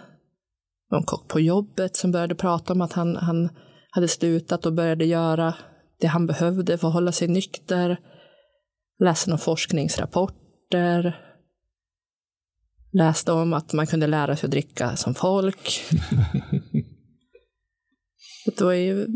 någon 0.90 1.02
kock 1.04 1.28
på 1.28 1.40
jobbet 1.40 1.96
som 1.96 2.12
började 2.12 2.34
prata 2.34 2.72
om 2.72 2.80
att 2.80 2.92
han, 2.92 3.16
han 3.16 3.48
hade 3.90 4.08
slutat 4.08 4.66
och 4.66 4.72
började 4.72 5.04
göra 5.04 5.54
det 6.00 6.06
han 6.06 6.26
behövde 6.26 6.78
för 6.78 6.88
att 6.88 6.94
hålla 6.94 7.12
sig 7.12 7.28
nykter. 7.28 8.00
Läste 8.98 9.30
några 9.30 9.38
forskningsrapporter. 9.38 11.20
Läste 12.92 13.32
om 13.32 13.52
att 13.52 13.72
man 13.72 13.86
kunde 13.86 14.06
lära 14.06 14.36
sig 14.36 14.46
att 14.46 14.50
dricka 14.50 14.96
som 14.96 15.14
folk. 15.14 15.82
det 18.46 18.60
var 18.60 18.72
ju 18.72 19.06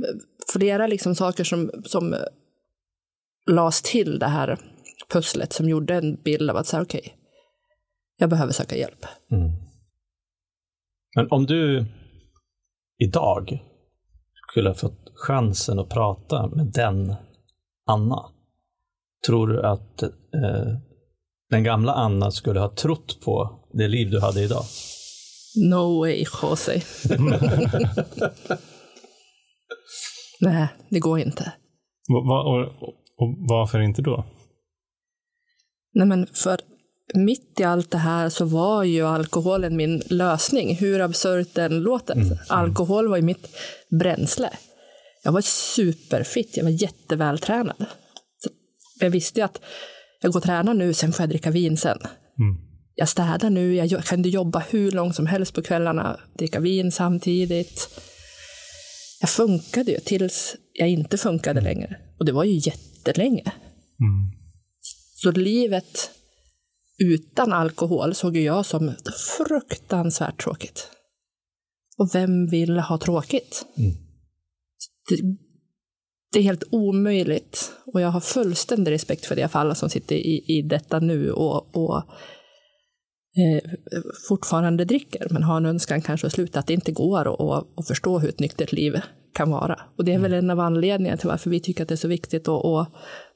flera 0.53 0.87
liksom 0.87 1.15
saker 1.15 1.45
som, 1.45 1.71
som 1.85 2.15
lades 3.51 3.83
till 3.83 4.19
det 4.19 4.27
här 4.27 4.59
pusslet 5.13 5.53
som 5.53 5.69
gjorde 5.69 5.95
en 5.95 6.17
bild 6.25 6.51
av 6.51 6.57
att 6.57 6.67
säga 6.67 6.83
okej, 6.83 7.01
okay, 7.01 7.13
jag 8.19 8.31
behöver 8.31 8.53
söka 8.53 8.77
hjälp. 8.77 9.07
Mm. 9.31 9.51
Men 11.17 11.31
om 11.31 11.47
du 11.47 11.87
idag 12.99 13.65
skulle 14.51 14.69
ha 14.69 14.75
fått 14.75 15.13
chansen 15.15 15.79
att 15.79 15.89
prata 15.89 16.47
med 16.47 16.67
den 16.67 17.15
Anna, 17.87 18.31
tror 19.27 19.47
du 19.49 19.67
att 19.67 20.03
eh, 20.03 20.11
den 21.51 21.65
gamla 21.65 21.93
Anna 21.93 22.31
skulle 22.31 22.61
ha 22.61 22.75
trott 22.75 23.21
på 23.25 23.61
det 23.73 23.89
liv 23.89 24.11
du 24.11 24.21
hade 24.21 24.43
idag? 24.43 24.65
No 25.71 25.99
way, 25.99 26.25
Jose. 26.43 26.83
Nej, 30.41 30.69
det 30.89 31.01
går 31.01 31.19
inte. 31.19 31.53
Va, 32.09 32.43
och, 32.43 32.73
och 33.17 33.37
varför 33.49 33.81
inte 33.81 34.03
då? 34.03 34.25
Nej, 35.95 36.07
men 36.07 36.27
för 36.27 36.61
mitt 37.15 37.61
i 37.61 37.65
allt 37.65 37.91
det 37.91 37.99
här 37.99 38.29
så 38.29 38.45
var 38.45 38.85
ju 38.85 39.03
alkoholen 39.03 39.77
min 39.77 40.03
lösning, 40.07 40.77
hur 40.77 41.01
absurt 41.01 41.55
den 41.55 41.81
låter. 41.81 42.15
Mm. 42.15 42.39
Alkohol 42.49 43.09
var 43.09 43.17
ju 43.17 43.23
mitt 43.23 43.57
bränsle. 43.91 44.51
Jag 45.25 45.33
var 45.33 45.41
superfit, 45.41 46.57
jag 46.57 46.65
var 46.65 46.83
jättevältränad. 46.83 47.87
Så 48.39 48.51
jag 49.01 49.11
visste 49.11 49.41
ju 49.41 49.45
att 49.45 49.61
jag 50.23 50.33
går 50.33 50.41
och 50.41 50.45
tränar 50.45 50.75
nu, 50.75 50.95
sen 50.95 51.13
får 51.13 51.23
jag 51.23 51.31
dricka 51.31 51.51
vin 51.51 51.77
sen. 51.77 51.99
Mm. 52.39 52.57
Jag 52.95 53.09
städar 53.09 53.51
nu, 53.51 53.75
jag 53.75 54.05
kunde 54.05 54.29
jobba 54.29 54.63
hur 54.71 54.93
långt 54.93 55.15
som 55.15 55.27
helst 55.27 55.55
på 55.55 55.63
kvällarna, 55.63 56.21
dricka 56.39 56.61
vin 56.61 56.93
samtidigt. 56.93 57.89
Jag 59.21 59.31
funkade 59.31 59.91
ju 59.91 59.99
tills 59.99 60.57
jag 60.73 60.89
inte 60.89 61.19
funkade 61.19 61.61
längre. 61.61 61.97
Och 62.19 62.25
det 62.25 62.33
var 62.33 62.45
ju 62.45 62.53
jättelänge. 63.07 63.53
Mm. 64.01 64.31
Så 65.15 65.31
livet 65.31 66.11
utan 66.99 67.53
alkohol 67.53 68.15
såg 68.15 68.37
jag 68.37 68.67
som 68.67 68.93
fruktansvärt 69.39 70.43
tråkigt. 70.43 70.91
Och 71.99 72.11
vem 72.15 72.47
vill 72.47 72.79
ha 72.79 72.99
tråkigt? 72.99 73.67
Mm. 73.77 73.91
Det, 75.09 75.37
det, 76.33 76.39
är 76.39 76.43
helt 76.43 76.65
omöjligt. 76.71 77.73
Och 77.87 78.01
jag 78.01 78.09
har 78.09 78.21
fullständig 78.21 78.93
respekt 78.93 79.27
för 79.27 79.37
det 79.37 79.49
för 79.49 79.59
alla 79.59 79.75
som 79.75 79.91
sitter 79.91 80.17
i, 80.17 80.45
i 80.59 80.63
detta 80.63 81.01
nu 81.01 81.33
och, 81.33 81.77
och 81.77 81.97
eh, 83.37 83.71
fortfarande 84.29 84.85
dricker, 84.85 85.27
men 85.31 85.43
har 85.43 85.57
en 85.57 85.67
önskan 85.67 86.03
kanske 86.03 86.27
att 86.27 86.33
sluta, 86.33 86.59
att 86.59 86.67
det 86.67 86.75
inte 86.75 86.93
går 86.93 87.51
att 87.79 87.87
förstå 87.87 88.19
hur 88.19 88.29
ett 88.29 88.41
nyktert 88.41 88.73
liv 88.73 89.01
kan 89.37 89.51
vara. 89.51 89.81
Och 89.99 90.05
det 90.05 90.13
är 90.13 90.19
väl 90.19 90.33
en 90.33 90.51
av 90.51 90.61
anledningarna 90.61 91.17
till 91.17 91.29
varför 91.29 91.51
vi 91.51 91.61
tycker 91.61 91.83
att 91.83 91.89
det 91.89 91.95
är 91.95 91.97
så 91.97 92.09
viktigt 92.09 92.49
att, 92.49 92.65
att 92.65 92.89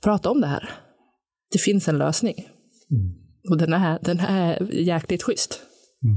prata 0.05 0.31
om 0.31 0.41
det 0.41 0.47
här. 0.47 0.71
Det 1.53 1.59
finns 1.59 1.89
en 1.89 1.99
lösning. 1.99 2.35
Mm. 2.91 3.13
Och 3.51 3.59
den 3.59 3.73
är, 3.73 3.99
den 4.03 4.21
är 4.21 4.73
jäkligt 4.73 5.23
schysst. 5.23 5.61
Mm. 6.05 6.17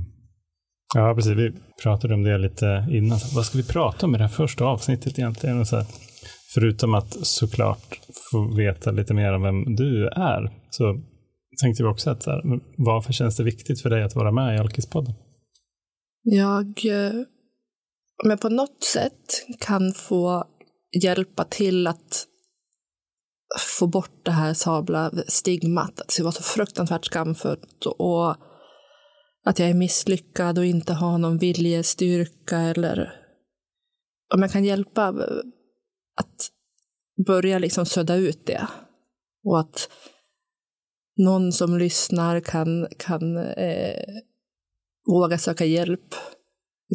Ja, 0.95 1.15
precis. 1.15 1.31
Vi 1.31 1.53
pratade 1.83 2.13
om 2.13 2.23
det 2.23 2.37
lite 2.37 2.87
innan. 2.91 3.19
Vad 3.35 3.45
ska 3.45 3.57
vi 3.57 3.63
prata 3.63 4.05
om 4.05 4.15
i 4.15 4.17
det 4.17 4.23
här 4.23 4.31
första 4.31 4.65
avsnittet 4.65 5.19
egentligen? 5.19 5.65
Så 5.65 5.75
här, 5.75 5.85
förutom 6.53 6.93
att 6.93 7.13
såklart 7.25 7.99
få 8.31 8.55
veta 8.55 8.91
lite 8.91 9.13
mer 9.13 9.33
om 9.33 9.41
vem 9.41 9.75
du 9.75 10.07
är, 10.07 10.51
så 10.69 11.01
tänkte 11.61 11.83
vi 11.83 11.89
också 11.89 12.09
att 12.09 12.23
så 12.23 12.31
här, 12.31 12.41
varför 12.77 13.13
känns 13.13 13.37
det 13.37 13.43
viktigt 13.43 13.81
för 13.81 13.89
dig 13.89 14.03
att 14.03 14.15
vara 14.15 14.31
med 14.31 14.55
i 14.55 14.59
Alkispodden? 14.59 15.13
Jag, 16.23 16.81
men 18.25 18.37
på 18.37 18.49
något 18.49 18.83
sätt 18.83 19.45
kan 19.59 19.93
få 19.93 20.47
hjälpa 21.03 21.43
till 21.43 21.87
att 21.87 22.27
få 23.79 23.87
bort 23.87 24.25
det 24.25 24.31
här 24.31 24.53
sabla 24.53 25.11
stigmat, 25.27 26.01
att 26.01 26.15
det 26.17 26.23
var 26.23 26.31
så 26.31 26.43
fruktansvärt 26.43 27.05
skamfullt 27.05 27.85
och 27.85 28.35
att 29.45 29.59
jag 29.59 29.69
är 29.69 29.73
misslyckad 29.73 30.57
och 30.57 30.65
inte 30.65 30.93
har 30.93 31.17
någon 31.17 31.37
viljestyrka 31.37 32.57
eller 32.59 33.19
om 34.33 34.41
jag 34.41 34.51
kan 34.51 34.65
hjälpa 34.65 35.07
att 36.15 36.49
börja 37.25 37.59
liksom 37.59 37.85
sudda 37.85 38.15
ut 38.15 38.45
det 38.45 38.67
och 39.43 39.59
att 39.59 39.89
någon 41.17 41.51
som 41.51 41.77
lyssnar 41.77 42.39
kan, 42.39 42.87
kan 42.97 43.37
eh, 43.37 44.03
våga 45.07 45.37
söka 45.37 45.65
hjälp 45.65 46.15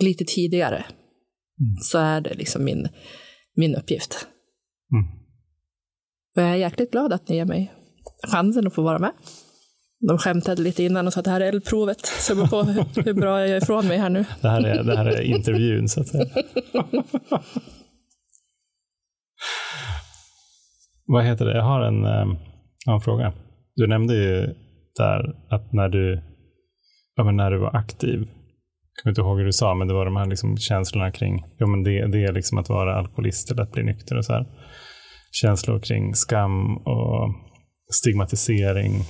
lite 0.01 0.25
tidigare 0.25 0.85
mm. 1.61 1.77
så 1.81 1.99
är 1.99 2.21
det 2.21 2.35
liksom 2.35 2.65
min, 2.65 2.89
min 3.57 3.75
uppgift. 3.75 4.27
Mm. 4.93 5.05
Och 6.37 6.43
jag 6.43 6.51
är 6.51 6.55
jäkligt 6.55 6.91
glad 6.91 7.13
att 7.13 7.29
ni 7.29 7.37
ger 7.37 7.45
mig 7.45 7.73
chansen 8.27 8.67
att 8.67 8.75
få 8.75 8.83
vara 8.83 8.99
med. 8.99 9.13
De 10.09 10.19
skämtade 10.19 10.63
lite 10.63 10.83
innan 10.83 11.07
och 11.07 11.13
sa 11.13 11.21
att 11.21 11.25
det 11.25 11.31
här 11.31 11.41
är 11.41 11.49
eldprovet, 11.49 12.07
så 12.07 12.35
beror 12.35 12.47
på 12.47 12.63
hur, 12.63 12.85
hur 13.05 13.15
bra 13.15 13.41
jag 13.41 13.49
är 13.49 13.57
ifrån 13.63 13.89
mig 13.89 13.99
här 13.99 14.11
nu. 14.11 14.25
Det 14.41 14.49
här 14.49 14.67
är, 14.67 14.83
det 14.83 14.97
här 14.97 15.07
är 15.07 15.21
intervjun, 15.21 15.89
så 15.89 16.01
att 16.01 16.09
säga. 16.09 16.27
Vad 21.07 21.25
heter 21.25 21.45
det? 21.45 21.57
Jag 21.57 21.65
har 21.65 21.81
en, 21.81 22.03
jag 22.03 22.21
eh, 22.21 22.27
har 22.87 22.95
en 22.95 23.01
fråga. 23.01 23.33
Du 23.75 23.87
nämnde 23.87 24.15
ju 24.15 24.55
där 24.97 25.37
att 25.49 25.73
när 25.73 25.89
du, 25.89 26.23
ja, 27.15 27.31
när 27.31 27.51
du 27.51 27.59
var 27.59 27.77
aktiv, 27.77 28.21
jag 28.21 28.29
kommer 29.03 29.11
inte 29.11 29.21
ihåg 29.21 29.39
hur 29.39 29.45
du 29.45 29.53
sa, 29.53 29.75
men 29.75 29.89
det 29.89 29.95
var 29.95 30.05
de 30.05 30.17
här 30.17 30.27
liksom 30.27 30.57
känslorna 30.57 31.11
kring, 31.11 31.45
ja, 31.59 31.67
men 31.67 31.83
det, 31.83 32.07
det 32.07 32.25
är 32.25 32.33
liksom 32.33 32.59
att 32.59 32.69
vara 32.69 32.99
alkoholist 32.99 33.51
eller 33.51 33.63
att 33.63 33.73
bli 33.73 33.83
nykter 33.83 34.17
och 34.17 34.25
så 34.25 34.33
här 34.33 34.47
känslor 35.33 35.81
kring 35.81 36.15
skam 36.15 36.77
och 36.77 37.35
stigmatisering. 37.93 39.05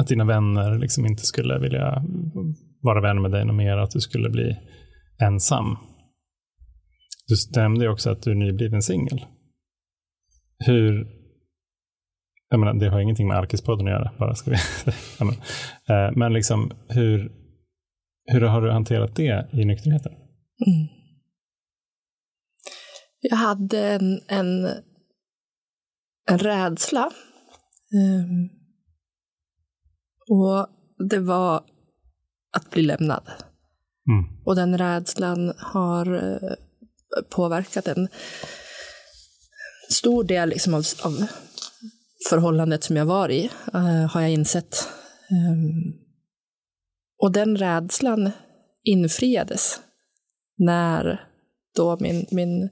Att 0.00 0.06
dina 0.06 0.24
vänner 0.24 0.78
liksom 0.78 1.06
inte 1.06 1.22
skulle 1.22 1.58
vilja 1.58 2.04
vara 2.82 3.00
vän 3.00 3.22
med 3.22 3.30
dig 3.30 3.44
något 3.44 3.56
mer, 3.56 3.76
att 3.76 3.90
du 3.90 4.00
skulle 4.00 4.30
bli 4.30 4.56
ensam. 5.22 5.76
Du 7.26 7.60
nämnde 7.60 7.88
också 7.88 8.10
att 8.10 8.22
du 8.22 8.30
är 8.30 8.34
nybliven 8.34 8.82
singel. 8.82 9.24
Hur, 10.58 11.06
jag 12.50 12.60
menar, 12.60 12.74
det 12.74 12.88
har 12.88 13.00
ingenting 13.00 13.28
med 13.28 13.36
Alkispodden 13.36 13.86
att 13.86 13.92
göra, 13.92 14.12
bara 14.18 14.34
ska 14.34 14.50
vi 14.50 14.56
men, 15.24 15.28
eh, 15.88 16.16
men 16.16 16.32
liksom 16.32 16.70
hur, 16.88 17.32
hur 18.24 18.40
har 18.40 18.62
du 18.62 18.70
hanterat 18.70 19.16
det 19.16 19.46
i 19.52 19.64
nykterheten? 19.64 20.12
Mm. 20.66 20.88
Jag 23.20 23.36
hade 23.36 23.88
en, 23.88 24.20
en 24.28 24.68
en 26.26 26.38
rädsla. 26.38 27.10
Um, 27.92 28.48
och 30.28 30.68
det 31.08 31.18
var 31.18 31.64
att 32.56 32.70
bli 32.70 32.82
lämnad. 32.82 33.22
Mm. 34.08 34.42
Och 34.44 34.56
den 34.56 34.78
rädslan 34.78 35.52
har 35.56 36.14
uh, 36.14 36.52
påverkat 37.30 37.88
en 37.88 38.08
stor 39.90 40.24
del 40.24 40.48
liksom 40.48 40.74
av, 40.74 40.84
av 41.04 41.26
förhållandet 42.28 42.84
som 42.84 42.96
jag 42.96 43.06
var 43.06 43.30
i, 43.30 43.50
uh, 43.74 44.06
har 44.06 44.20
jag 44.20 44.30
insett. 44.30 44.88
Um, 45.30 46.03
och 47.24 47.32
den 47.32 47.56
rädslan 47.56 48.30
infriades 48.82 49.80
när 50.58 51.28
då 51.76 51.96
min, 52.00 52.26
min 52.30 52.70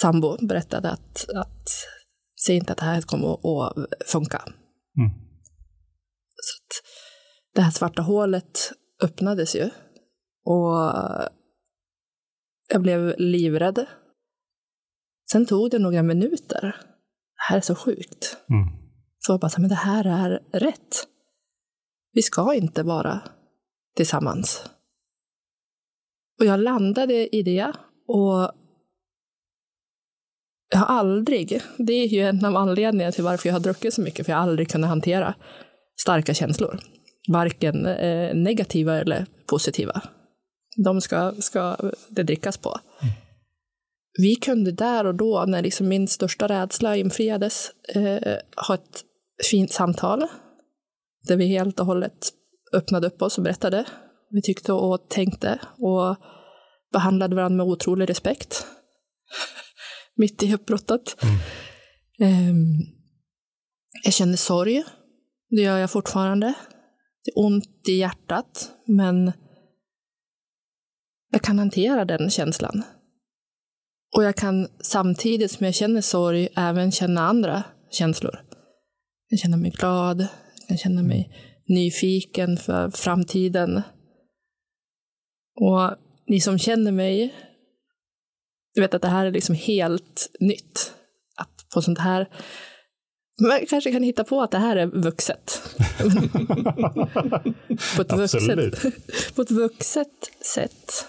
sambo 0.00 0.46
berättade 0.46 0.90
att, 0.90 1.30
att 1.34 1.68
Säg 2.46 2.56
inte 2.56 2.72
att 2.72 2.78
det 2.78 2.84
här 2.84 3.02
kommer 3.02 3.32
att 3.32 3.74
funka. 4.06 4.42
Mm. 4.98 5.10
Så 6.36 6.56
att 6.56 6.84
det 7.54 7.60
här 7.60 7.70
svarta 7.70 8.02
hålet 8.02 8.72
öppnades 9.02 9.56
ju. 9.56 9.70
Och 10.44 10.74
jag 12.68 12.82
blev 12.82 13.14
livrädd. 13.18 13.86
Sen 15.32 15.46
tog 15.46 15.70
det 15.70 15.78
några 15.78 16.02
minuter. 16.02 16.60
Det 17.36 17.42
här 17.48 17.56
är 17.56 17.60
så 17.60 17.74
sjukt. 17.74 18.36
Mm. 18.50 18.68
Så 19.18 19.32
jag 19.32 19.40
bara, 19.40 19.50
men 19.58 19.68
det 19.68 19.74
här 19.74 20.04
är 20.04 20.58
rätt. 20.58 21.06
Vi 22.12 22.22
ska 22.22 22.54
inte 22.54 22.82
vara 22.82 23.20
tillsammans. 23.96 24.64
Och 26.40 26.46
jag 26.46 26.60
landade 26.60 27.36
i 27.36 27.42
det 27.42 27.72
och 28.06 28.52
jag 30.70 30.78
har 30.78 30.86
aldrig, 30.86 31.62
det 31.78 31.92
är 31.92 32.06
ju 32.06 32.20
en 32.20 32.44
av 32.44 32.56
anledningarna 32.56 33.12
till 33.12 33.24
varför 33.24 33.48
jag 33.48 33.54
har 33.54 33.60
druckit 33.60 33.94
så 33.94 34.00
mycket, 34.00 34.26
för 34.26 34.32
jag 34.32 34.38
har 34.38 34.42
aldrig 34.42 34.70
kunnat 34.70 34.90
hantera 34.90 35.34
starka 36.00 36.34
känslor. 36.34 36.80
Varken 37.28 37.86
eh, 37.86 38.34
negativa 38.34 39.00
eller 39.00 39.26
positiva. 39.46 40.02
De 40.76 41.00
ska, 41.00 41.32
ska 41.38 41.76
det 42.08 42.22
drickas 42.22 42.56
på. 42.56 42.68
Mm. 43.02 43.14
Vi 44.18 44.34
kunde 44.34 44.72
där 44.72 45.06
och 45.06 45.14
då, 45.14 45.44
när 45.48 45.62
liksom 45.62 45.88
min 45.88 46.08
största 46.08 46.48
rädsla 46.48 46.96
infriades, 46.96 47.70
eh, 47.94 48.36
ha 48.68 48.74
ett 48.74 49.04
fint 49.50 49.72
samtal 49.72 50.26
där 51.28 51.36
vi 51.36 51.46
helt 51.46 51.80
och 51.80 51.86
hållet 51.86 52.32
öppnade 52.72 53.06
upp 53.06 53.22
oss 53.22 53.38
och 53.38 53.44
berättade. 53.44 53.84
Vi 54.30 54.42
tyckte 54.42 54.72
och 54.72 55.08
tänkte 55.08 55.58
och 55.78 56.16
behandlade 56.92 57.36
varandra 57.36 57.64
med 57.64 57.72
otrolig 57.72 58.10
respekt. 58.10 58.66
Mitt 60.16 60.42
i 60.42 60.54
uppbrottet. 60.54 61.16
Mm. 62.20 62.50
Um, 62.50 62.78
jag 64.04 64.12
kände 64.12 64.36
sorg. 64.36 64.84
Det 65.50 65.62
gör 65.62 65.78
jag 65.78 65.90
fortfarande. 65.90 66.54
Det 67.24 67.30
är 67.30 67.38
ont 67.38 67.88
i 67.88 67.92
hjärtat, 67.92 68.70
men 68.86 69.32
jag 71.30 71.42
kan 71.42 71.58
hantera 71.58 72.04
den 72.04 72.30
känslan. 72.30 72.82
Och 74.16 74.24
jag 74.24 74.36
kan 74.36 74.68
samtidigt 74.80 75.50
som 75.50 75.66
jag 75.66 75.74
känner 75.74 76.00
sorg 76.00 76.48
även 76.56 76.92
känna 76.92 77.28
andra 77.28 77.62
känslor. 77.90 78.40
Jag 79.28 79.38
känner 79.38 79.56
mig 79.56 79.70
glad, 79.70 80.26
jag 80.68 80.78
kan 80.78 80.78
känna 80.78 81.02
mig 81.02 81.30
nyfiken 81.68 82.56
för 82.56 82.90
framtiden. 82.90 83.82
Och 85.60 85.96
ni 86.26 86.40
som 86.40 86.58
känner 86.58 86.92
mig, 86.92 87.34
du 88.74 88.80
vet 88.80 88.94
att 88.94 89.02
det 89.02 89.08
här 89.08 89.26
är 89.26 89.30
liksom 89.30 89.54
helt 89.54 90.30
nytt. 90.40 90.92
Att 91.36 91.68
på 91.74 91.82
sånt 91.82 91.98
här, 91.98 92.28
man 93.40 93.66
kanske 93.70 93.92
kan 93.92 94.02
hitta 94.02 94.24
på 94.24 94.42
att 94.42 94.50
det 94.50 94.58
här 94.58 94.76
är 94.76 94.86
vuxet. 94.86 95.62
på, 97.96 98.02
ett 98.02 98.12
vuxet 98.12 98.82
på 99.34 99.42
ett 99.42 99.50
vuxet 99.50 100.30
sätt. 100.54 101.06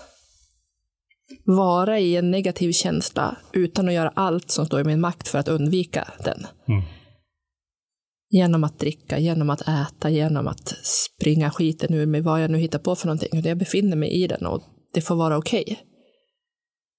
Vara 1.46 2.00
i 2.00 2.16
en 2.16 2.32
negativ 2.32 2.72
känsla 2.72 3.38
utan 3.54 3.88
att 3.88 3.94
göra 3.94 4.12
allt 4.16 4.52
som 4.52 4.66
står 4.66 4.82
i 4.82 4.84
min 4.84 5.02
makt 5.02 5.28
för 5.28 5.40
att 5.40 5.48
undvika 5.48 6.08
den. 6.24 6.48
Mm. 6.68 6.84
Genom 8.32 8.64
att 8.64 8.80
dricka, 8.80 9.20
genom 9.20 9.50
att 9.50 9.62
äta, 9.62 10.10
genom 10.10 10.48
att 10.48 10.68
springa 10.84 11.52
skiten 11.52 11.94
ur 11.94 12.06
mig, 12.06 12.22
vad 12.22 12.44
jag 12.44 12.52
nu 12.52 12.58
hittar 12.58 12.80
på 12.80 12.96
för 12.96 13.08
någonting. 13.08 13.42
Jag 13.44 13.58
befinner 13.58 13.96
mig 13.96 14.10
i 14.10 14.28
den 14.28 14.46
och 14.46 14.64
det 14.94 15.02
får 15.02 15.16
vara 15.16 15.38
okej. 15.38 15.62
Okay. 15.62 15.78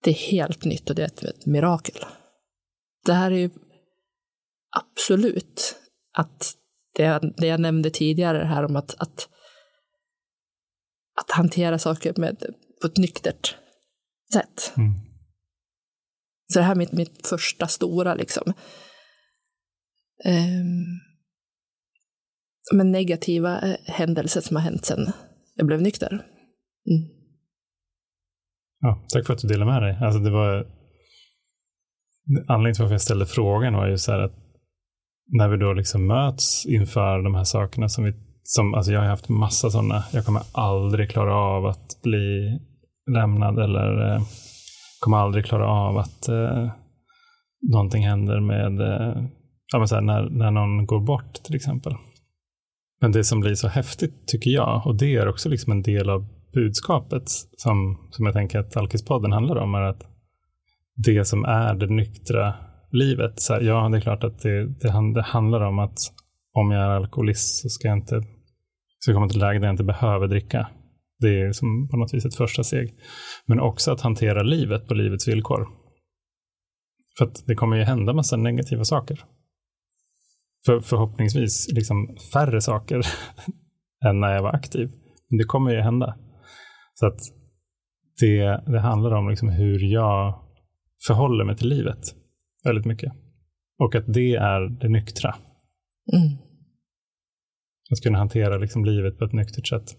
Det 0.03 0.11
är 0.11 0.15
helt 0.15 0.65
nytt 0.65 0.91
och 0.91 0.97
det 0.97 1.03
är 1.03 1.07
ett, 1.07 1.23
ett 1.23 1.47
mirakel. 1.47 2.05
Det 3.07 3.13
här 3.13 3.31
är 3.31 3.37
ju 3.37 3.51
absolut 4.77 5.77
att 6.19 6.55
det, 6.95 7.21
det 7.37 7.47
jag 7.47 7.61
nämnde 7.61 7.91
tidigare 7.91 8.45
här 8.45 8.65
om 8.65 8.77
att, 8.77 8.95
att, 8.99 9.29
att 11.21 11.31
hantera 11.31 11.79
saker 11.79 12.15
med, 12.17 12.45
på 12.81 12.87
ett 12.87 12.97
nyktert 12.97 13.57
sätt. 14.33 14.73
Mm. 14.77 14.93
Så 16.53 16.59
det 16.59 16.65
här 16.65 16.73
är 16.73 16.79
mitt, 16.79 16.93
mitt 16.93 17.27
första 17.27 17.67
stora 17.67 18.15
liksom. 18.15 18.53
Um, 20.25 21.01
men 22.75 22.93
negativa 22.93 23.61
eh, 23.61 23.77
händelser 23.87 24.41
som 24.41 24.56
har 24.56 24.63
hänt 24.63 24.85
sedan 24.85 25.13
jag 25.54 25.67
blev 25.67 25.83
nykter. 25.83 26.13
Mm. 26.13 27.09
Ja, 28.80 29.06
tack 29.13 29.26
för 29.26 29.35
att 29.35 29.41
du 29.41 29.49
delade 29.49 29.71
med 29.71 29.83
dig. 29.83 29.99
Alltså 30.00 30.21
det 30.21 30.30
var, 30.30 30.67
anledningen 32.49 32.75
till 32.75 32.83
varför 32.83 32.95
jag 32.95 33.00
ställde 33.00 33.26
frågan 33.26 33.75
var 33.75 33.87
ju 33.87 33.99
så 33.99 34.13
här 34.13 34.19
att 34.19 34.35
när 35.33 35.49
vi 35.49 35.56
då 35.56 35.73
liksom 35.73 36.06
möts 36.06 36.67
inför 36.67 37.23
de 37.23 37.35
här 37.35 37.45
sakerna 37.45 37.89
som 37.89 38.04
vi, 38.04 38.13
som, 38.43 38.75
alltså 38.75 38.93
jag 38.93 39.00
har 39.00 39.06
haft 39.06 39.28
massa 39.28 39.71
sådana, 39.71 40.04
jag 40.13 40.26
kommer 40.26 40.43
aldrig 40.52 41.11
klara 41.11 41.35
av 41.35 41.67
att 41.67 42.02
bli 42.02 42.59
lämnad 43.15 43.59
eller 43.59 44.15
eh, 44.15 44.23
kommer 45.00 45.17
aldrig 45.17 45.45
klara 45.45 45.67
av 45.67 45.97
att 45.97 46.28
eh, 46.28 46.71
någonting 47.73 48.06
händer 48.06 48.41
med, 48.41 48.80
eh, 48.80 49.25
ja, 49.73 49.78
men 49.78 49.89
så 49.89 49.95
här, 49.95 50.02
när, 50.02 50.30
när 50.30 50.50
någon 50.50 50.87
går 50.87 51.00
bort 51.00 51.33
till 51.33 51.56
exempel. 51.56 51.95
Men 53.00 53.13
det 53.13 53.25
som 53.25 53.41
blir 53.41 53.54
så 53.54 53.69
häftigt 53.69 54.26
tycker 54.26 54.50
jag, 54.50 54.86
och 54.86 54.97
det 54.97 55.17
är 55.17 55.28
också 55.28 55.49
liksom 55.49 55.73
en 55.73 55.82
del 55.82 56.10
av 56.10 56.26
budskapet 56.54 57.23
som, 57.56 58.08
som 58.10 58.26
jag 58.26 58.34
tänker 58.34 58.58
att 58.58 58.76
Alkispodden 58.76 59.32
handlar 59.32 59.56
om, 59.56 59.75
är 59.75 59.82
att 59.82 60.02
det 60.97 61.25
som 61.25 61.45
är 61.45 61.75
det 61.75 61.86
nyktra 61.86 62.54
livet, 62.93 63.41
så 63.41 63.54
här, 63.54 63.60
ja 63.60 63.89
det 63.89 63.97
är 63.97 64.00
klart 64.00 64.25
att 64.25 64.39
det, 64.39 64.67
det, 64.67 65.13
det, 65.15 65.23
handlar 65.23 65.60
om 65.60 65.78
att 65.78 65.99
om 66.52 66.71
jag 66.71 66.82
är 66.82 66.89
alkoholist 66.89 67.63
så 67.63 67.69
ska 67.69 67.89
jag 67.89 67.99
inte 67.99 68.23
ska 68.99 69.15
komma 69.15 69.28
till 69.28 69.39
läge 69.39 69.58
där 69.58 69.67
jag 69.67 69.73
inte 69.73 69.84
behöver 69.84 70.26
dricka. 70.26 70.69
Det 71.19 71.41
är 71.41 71.52
som 71.52 71.89
på 71.89 71.97
något 71.97 72.15
vis 72.15 72.25
ett 72.25 72.34
första 72.34 72.65
steg. 72.65 72.95
Men 73.47 73.60
också 73.60 73.93
att 73.93 74.00
hantera 74.00 74.43
livet 74.43 74.89
på 74.89 74.95
livets 74.95 75.28
villkor. 75.28 75.69
För 77.19 77.25
att 77.25 77.47
det 77.47 77.54
kommer 77.54 77.76
ju 77.76 77.82
hända 77.82 78.13
massa 78.13 78.36
negativa 78.36 78.84
saker 78.84 79.25
för, 80.67 80.81
förhoppningsvis 80.81 81.69
liksom 81.73 82.17
färre 82.33 82.61
saker 82.61 82.97
än 84.07 84.21
när 84.21 84.33
jag 84.33 84.43
var 84.43 84.55
aktiv. 84.55 84.91
Men 85.29 85.39
det 85.39 85.45
kommer 85.45 85.71
ju 85.71 85.81
hända. 85.81 86.19
Så 86.95 87.07
att 87.07 87.21
det, 88.21 88.63
det 88.73 88.81
handlar 88.81 89.13
om 89.13 89.29
liksom 89.29 89.49
hur 89.49 89.93
jag 89.93 90.45
förhåller 91.07 91.45
mig 91.45 91.57
till 91.57 91.69
livet 91.69 91.99
väldigt 92.65 92.87
mycket. 92.87 93.13
Och 93.79 93.95
att 93.95 94.13
det 94.13 94.35
är 94.35 94.61
det 94.81 94.89
nyktra. 94.89 95.35
Mm. 96.13 96.39
Att 97.93 98.01
kunna 98.03 98.19
hantera 98.19 98.59
liksom 98.59 98.85
livet 98.85 99.19
på 99.19 99.25
ett 99.25 99.33
nyktert 99.33 99.67
sätt. 99.67 99.97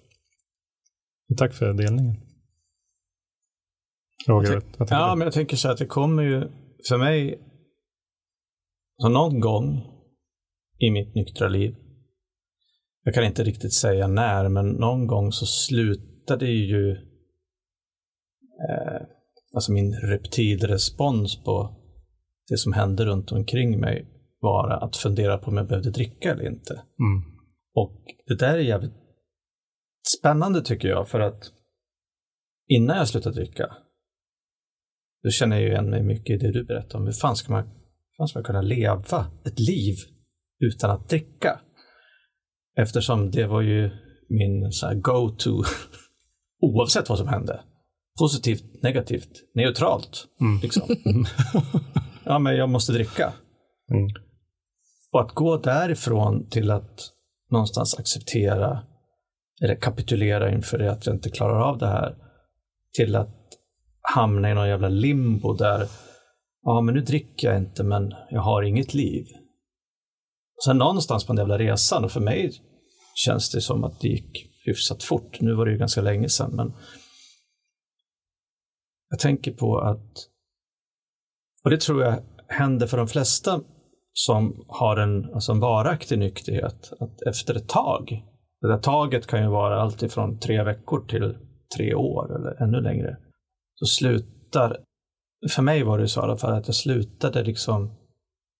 Och 1.30 1.38
tack 1.38 1.54
för 1.54 1.74
delningen. 1.74 2.15
Roger, 4.28 4.54
vad 4.54 4.63
tänker 4.78 4.95
Ja, 4.95 5.12
du? 5.12 5.17
men 5.17 5.26
jag 5.26 5.34
tänker 5.34 5.58
så 5.58 5.69
att 5.69 5.78
det 5.78 5.86
kommer 5.86 6.24
ju, 6.24 6.39
för 6.89 6.97
mig, 6.97 7.39
så 9.02 9.10
någon 9.10 9.39
gång 9.39 9.82
i 10.81 10.91
mitt 10.91 11.15
nyktra 11.15 11.47
liv. 11.47 11.75
Jag 13.03 13.13
kan 13.13 13.23
inte 13.23 13.43
riktigt 13.43 13.73
säga 13.73 14.07
när, 14.07 14.49
men 14.49 14.69
någon 14.69 15.07
gång 15.07 15.31
så 15.31 15.45
slutade 15.45 16.45
ju 16.47 16.91
eh, 18.69 19.01
alltså 19.53 19.71
min 19.71 19.93
reptilrespons 19.93 21.43
på 21.43 21.77
det 22.49 22.57
som 22.57 22.73
hände 22.73 23.05
runt 23.05 23.31
omkring 23.31 23.79
mig 23.79 24.07
vara 24.41 24.77
att 24.77 24.95
fundera 24.95 25.37
på 25.37 25.51
om 25.51 25.57
jag 25.57 25.67
behövde 25.67 25.91
dricka 25.91 26.31
eller 26.31 26.47
inte. 26.47 26.73
Mm. 26.73 27.23
Och 27.73 28.05
det 28.27 28.35
där 28.35 28.53
är 28.53 28.59
jävligt 28.59 28.93
spännande 30.19 30.61
tycker 30.61 30.87
jag, 30.87 31.09
för 31.09 31.19
att 31.19 31.51
innan 32.67 32.97
jag 32.97 33.07
slutade 33.07 33.35
dricka, 33.35 33.75
då 35.23 35.29
känner 35.29 35.59
jag 35.59 35.69
igen 35.69 35.89
mig 35.89 36.03
mycket 36.03 36.35
i 36.35 36.37
det 36.37 36.51
du 36.51 36.63
berättade 36.63 36.97
om. 36.97 37.05
Hur 37.05 37.13
fan 37.13 37.35
ska 37.35 37.51
man, 37.51 37.63
hur 37.63 38.17
fan 38.17 38.27
ska 38.27 38.39
man 38.39 38.43
kunna 38.43 38.61
leva 38.61 39.31
ett 39.45 39.59
liv 39.59 39.95
utan 40.62 40.91
att 40.91 41.10
dricka. 41.10 41.60
Eftersom 42.78 43.32
det 43.32 43.45
var 43.45 43.62
ju 43.62 43.89
min 44.30 44.71
go-to 45.02 45.63
oavsett 46.62 47.10
vad 47.10 47.17
som 47.17 47.28
hände. 47.28 47.62
Positivt, 48.19 48.84
negativt, 48.84 49.30
neutralt. 49.56 50.26
Mm. 50.41 50.60
Liksom. 50.62 50.84
ja, 52.24 52.39
men 52.39 52.56
jag 52.56 52.69
måste 52.69 52.93
dricka. 52.93 53.34
Mm. 53.91 54.08
Och 55.12 55.21
att 55.21 55.32
gå 55.32 55.58
därifrån 55.58 56.50
till 56.50 56.71
att 56.71 57.00
någonstans 57.52 58.00
acceptera 58.00 58.84
eller 59.63 59.76
kapitulera 59.76 60.52
inför 60.52 60.78
det 60.78 60.91
att 60.91 61.06
jag 61.06 61.15
inte 61.15 61.30
klarar 61.30 61.62
av 61.62 61.78
det 61.78 61.88
här 61.88 62.15
till 62.97 63.15
att 63.15 63.38
hamna 64.15 64.52
i 64.52 64.54
någon 64.54 64.67
jävla 64.67 64.89
limbo 64.89 65.54
där 65.54 65.88
ja, 66.62 66.82
men 66.82 66.95
nu 66.95 67.02
dricker 67.02 67.47
jag 67.47 67.58
inte, 67.58 67.84
men 67.84 68.13
jag 68.30 68.41
har 68.41 68.63
inget 68.63 68.93
liv. 68.93 69.26
Sen 70.65 70.78
någonstans 70.78 71.26
på 71.26 71.34
den 71.34 71.39
jävla 71.39 71.58
resan, 71.58 72.04
och 72.04 72.12
för 72.12 72.19
mig 72.19 72.52
känns 73.15 73.52
det 73.52 73.62
som 73.62 73.84
att 73.84 74.00
det 74.00 74.08
gick 74.08 74.47
hyfsat 74.65 75.04
fort. 75.04 75.41
Nu 75.41 75.54
var 75.54 75.65
det 75.65 75.71
ju 75.71 75.78
ganska 75.78 76.02
länge 76.02 76.30
sedan, 76.30 76.56
men 76.56 76.74
jag 79.10 79.19
tänker 79.19 79.52
på 79.52 79.80
att, 79.80 80.28
och 81.63 81.69
det 81.69 81.82
tror 81.82 82.04
jag 82.04 82.24
händer 82.47 82.88
för 82.88 82.97
de 82.97 83.08
flesta 83.08 83.62
som 84.13 84.65
har 84.67 84.97
en, 84.97 85.34
alltså 85.34 85.52
en 85.52 85.60
varaktig 85.60 86.19
nykterhet, 86.19 86.93
att 87.00 87.21
efter 87.21 87.56
ett 87.56 87.69
tag, 87.69 88.24
det 88.62 88.67
där 88.67 88.78
taget 88.78 89.28
kan 89.28 89.43
ju 89.43 89.50
vara 89.50 89.82
allt 89.82 90.04
ifrån 90.04 90.39
tre 90.39 90.63
veckor 90.63 91.06
till 91.08 91.38
tre 91.78 91.93
år 91.93 92.36
eller 92.36 92.63
ännu 92.63 92.82
längre, 92.82 93.17
så 93.76 93.86
slutar, 93.86 94.78
för 95.56 95.62
mig 95.62 95.84
var 95.84 95.97
det 95.97 96.08
så 96.08 96.19
i 96.19 96.24
alla 96.24 96.38
fall, 96.38 96.54
att 96.54 96.67
jag 96.67 96.76
slutade 96.76 97.43
liksom 97.43 98.00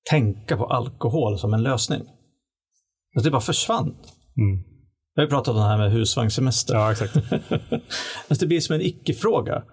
tänka 0.10 0.58
på 0.58 0.66
alkohol 0.66 1.40
som 1.40 1.54
en 1.54 1.64
lösning. 1.64 2.02
Att 3.18 3.24
det 3.24 3.32
bara 3.32 3.42
försvann. 3.42 3.96
Mm. 4.38 4.64
Jag 5.16 5.22
har 5.22 5.26
ju 5.26 5.30
pratat 5.30 5.48
om 5.48 5.62
det 5.62 5.68
här 5.68 5.78
med 5.78 5.92
husvagnssemester. 5.92 6.74
Ja, 6.74 6.92
exakt. 6.92 7.14
det 8.40 8.46
blir 8.46 8.60
som 8.60 8.76
en 8.76 8.82
icke-fråga. 8.82 9.64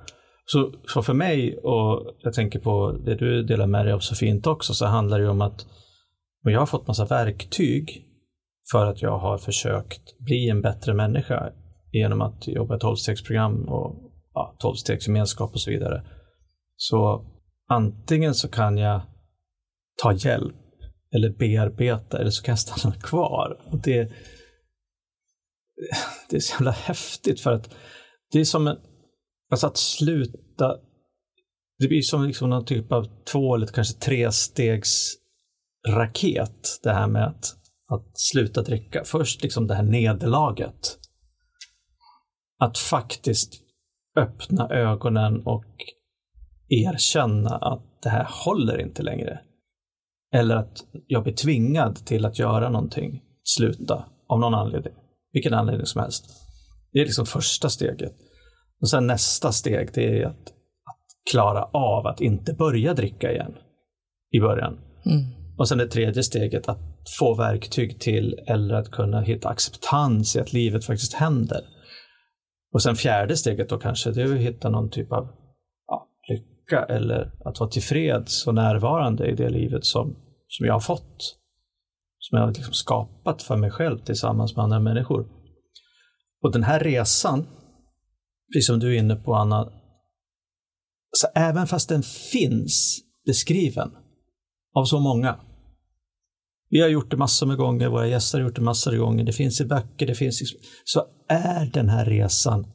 Så, 0.45 0.73
så 0.87 1.03
för 1.03 1.15
mig, 1.15 1.59
och 1.59 2.17
jag 2.23 2.33
tänker 2.33 2.59
på 2.59 2.93
det 2.93 3.15
du 3.15 3.43
delar 3.43 3.67
med 3.67 3.87
dig 3.87 3.93
av 3.93 3.99
så 3.99 4.15
fint 4.15 4.47
också, 4.47 4.75
så 4.75 4.87
handlar 4.87 5.19
det 5.19 5.29
om 5.29 5.41
att 5.41 5.67
jag 6.43 6.59
har 6.59 6.67
fått 6.67 6.87
massa 6.87 7.05
verktyg 7.05 8.05
för 8.73 8.87
att 8.87 9.03
jag 9.03 9.19
har 9.19 9.39
försökt 9.39 10.19
bli 10.19 10.49
en 10.49 10.63
bättre 10.63 10.95
människa 10.95 11.53
genom 11.93 12.23
att 12.23 12.49
jobba 12.49 12.77
i 12.77 12.79
12-stegsprogram 12.79 13.67
och 13.67 14.13
ja, 14.35 14.57
12-stegsgemenskap 14.63 15.53
och 15.53 15.61
så 15.61 15.71
vidare. 15.71 16.03
Så 16.77 17.27
antingen 17.69 18.35
så 18.35 18.49
kan 18.49 18.79
jag 18.79 19.01
ta 20.03 20.13
hjälp 20.13 20.55
eller 21.15 21.31
bearbeta 21.31 22.19
eller 22.19 22.31
så 22.31 22.43
kan 22.43 22.53
jag 22.53 22.59
stanna 22.59 22.95
kvar. 23.03 23.61
Och 23.65 23.79
det, 23.79 24.13
det 26.31 26.37
är 26.37 26.41
så 26.41 26.53
jävla 26.55 26.71
häftigt 26.71 27.41
för 27.41 27.53
att 27.53 27.71
det 28.33 28.41
är 28.41 28.45
som 28.45 28.67
en, 28.67 28.77
alltså 29.51 29.67
att 29.67 29.77
sluta, 29.77 30.77
det 31.79 31.89
blir 31.89 32.03
som 32.03 32.25
liksom 32.25 32.51
någon 32.51 32.65
typ 32.65 32.93
av 32.93 33.07
två 33.25 33.55
eller 33.55 33.67
kanske 33.67 33.99
tre 33.99 34.33
stegs 34.33 35.15
raket 35.89 36.81
det 36.83 36.93
här 36.93 37.07
med 37.07 37.27
att, 37.27 37.45
att 37.89 38.19
sluta 38.19 38.63
dricka. 38.63 39.03
Först 39.05 39.43
liksom 39.43 39.67
det 39.67 39.75
här 39.75 39.83
nederlaget. 39.83 40.99
Att 42.61 42.79
faktiskt 42.79 43.55
öppna 44.17 44.69
ögonen 44.69 45.43
och 45.47 45.65
erkänna 46.69 47.57
att 47.57 48.03
det 48.03 48.09
här 48.09 48.27
håller 48.31 48.81
inte 48.81 49.03
längre. 49.03 49.41
Eller 50.35 50.57
att 50.57 50.85
jag 51.07 51.23
blir 51.23 51.35
tvingad 51.35 51.97
till 52.07 52.25
att 52.25 52.39
göra 52.39 52.71
någonting, 52.71 53.23
sluta 53.45 54.05
av 54.29 54.41
någon 54.41 54.55
anledning, 54.55 54.95
vilken 55.33 55.55
anledning 55.55 55.87
som 55.87 56.01
helst. 56.01 56.25
Det 56.93 56.99
är 56.99 57.05
liksom 57.05 57.27
första 57.27 57.69
steget. 57.69 58.13
Och 58.81 58.89
sen 58.89 59.07
nästa 59.07 59.53
steg, 59.53 59.91
det 59.95 60.23
är 60.23 60.27
att, 60.27 60.49
att 60.87 61.31
klara 61.31 61.65
av 61.65 62.07
att 62.07 62.21
inte 62.21 62.53
börja 62.53 62.95
dricka 62.95 63.33
igen 63.33 63.55
i 64.31 64.41
början. 64.41 64.79
Mm. 65.07 65.25
Och 65.59 65.69
sen 65.69 65.79
det 65.79 65.87
tredje 65.87 66.23
steget, 66.23 66.69
att 66.69 66.79
få 67.19 67.35
verktyg 67.35 68.01
till 68.01 68.39
eller 68.47 68.75
att 68.75 68.91
kunna 68.91 69.21
hitta 69.21 69.49
acceptans 69.49 70.37
i 70.37 70.41
att 70.41 70.53
livet 70.53 70.85
faktiskt 70.85 71.15
händer. 71.15 71.61
Och 72.73 72.83
sen 72.83 72.97
fjärde 72.97 73.37
steget 73.37 73.69
då 73.69 73.79
kanske, 73.79 74.11
det 74.11 74.23
är 74.23 74.35
att 74.35 74.41
hitta 74.41 74.69
någon 74.69 74.91
typ 74.91 75.13
av 75.13 75.29
lycka 76.69 76.85
eller 76.85 77.33
att 77.45 77.61
vara 77.61 77.71
tillfreds 77.71 78.47
och 78.47 78.55
närvarande 78.55 79.27
i 79.27 79.35
det 79.35 79.51
livet 79.51 79.85
som, 79.85 80.17
som 80.49 80.67
jag 80.67 80.73
har 80.73 80.81
fått. 80.81 81.35
Som 82.19 82.39
jag 82.39 82.47
har 82.47 82.53
liksom 82.53 82.75
skapat 82.75 83.43
för 83.43 83.57
mig 83.57 83.71
själv 83.71 83.99
tillsammans 83.99 84.57
med 84.57 84.63
andra 84.63 84.81
människor. 84.81 85.27
Och 86.43 86.53
den 86.53 86.63
här 86.63 86.81
resan, 86.81 87.47
precis 88.53 88.67
som 88.67 88.79
du 88.79 88.95
är 88.95 88.99
inne 88.99 89.17
på 89.17 89.35
Anna, 89.35 89.73
så 91.13 91.27
även 91.35 91.67
fast 91.67 91.89
den 91.89 92.03
finns 92.03 92.99
beskriven 93.27 93.91
av 94.75 94.85
så 94.85 95.01
många, 95.01 95.41
vi 96.71 96.81
har 96.81 96.89
gjort 96.89 97.11
det 97.11 97.17
massor 97.17 97.47
med 97.47 97.57
gånger, 97.57 97.89
våra 97.89 98.07
gäster 98.07 98.39
har 98.39 98.47
gjort 98.47 98.57
det 98.57 98.63
massor 98.63 98.93
av 98.93 98.99
gånger, 98.99 99.25
det 99.25 99.33
finns 99.33 99.61
i 99.61 99.65
böcker, 99.65 100.07
det 100.07 100.15
finns 100.15 100.43
i... 100.43 100.45
så 100.85 101.05
är 101.29 101.67
den 101.67 101.89
här 101.89 102.05
resan, 102.05 102.67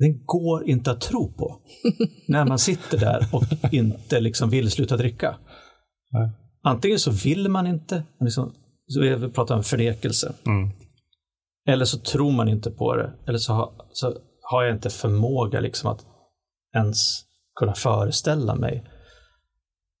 den 0.00 0.24
går 0.24 0.68
inte 0.68 0.90
att 0.90 1.00
tro 1.00 1.32
på 1.32 1.60
när 2.28 2.44
man 2.44 2.58
sitter 2.58 2.98
där 2.98 3.26
och 3.32 3.72
inte 3.72 4.20
liksom 4.20 4.50
vill 4.50 4.70
sluta 4.70 4.96
dricka. 4.96 5.36
Nej. 6.10 6.30
Antingen 6.62 6.98
så 6.98 7.10
vill 7.10 7.48
man 7.48 7.66
inte, 7.66 8.02
liksom, 8.20 8.52
så 8.86 9.00
vi 9.00 9.28
pratar 9.28 9.56
om 9.56 9.62
förnekelse, 9.62 10.34
mm. 10.46 10.70
eller 11.68 11.84
så 11.84 11.98
tror 11.98 12.32
man 12.32 12.48
inte 12.48 12.70
på 12.70 12.96
det, 12.96 13.12
eller 13.26 13.38
så 13.38 13.52
har, 13.52 13.72
så 13.92 14.14
har 14.42 14.62
jag 14.62 14.74
inte 14.74 14.90
förmåga 14.90 15.60
liksom 15.60 15.90
att 15.90 16.06
ens 16.76 17.22
kunna 17.58 17.74
föreställa 17.74 18.54
mig. 18.54 18.84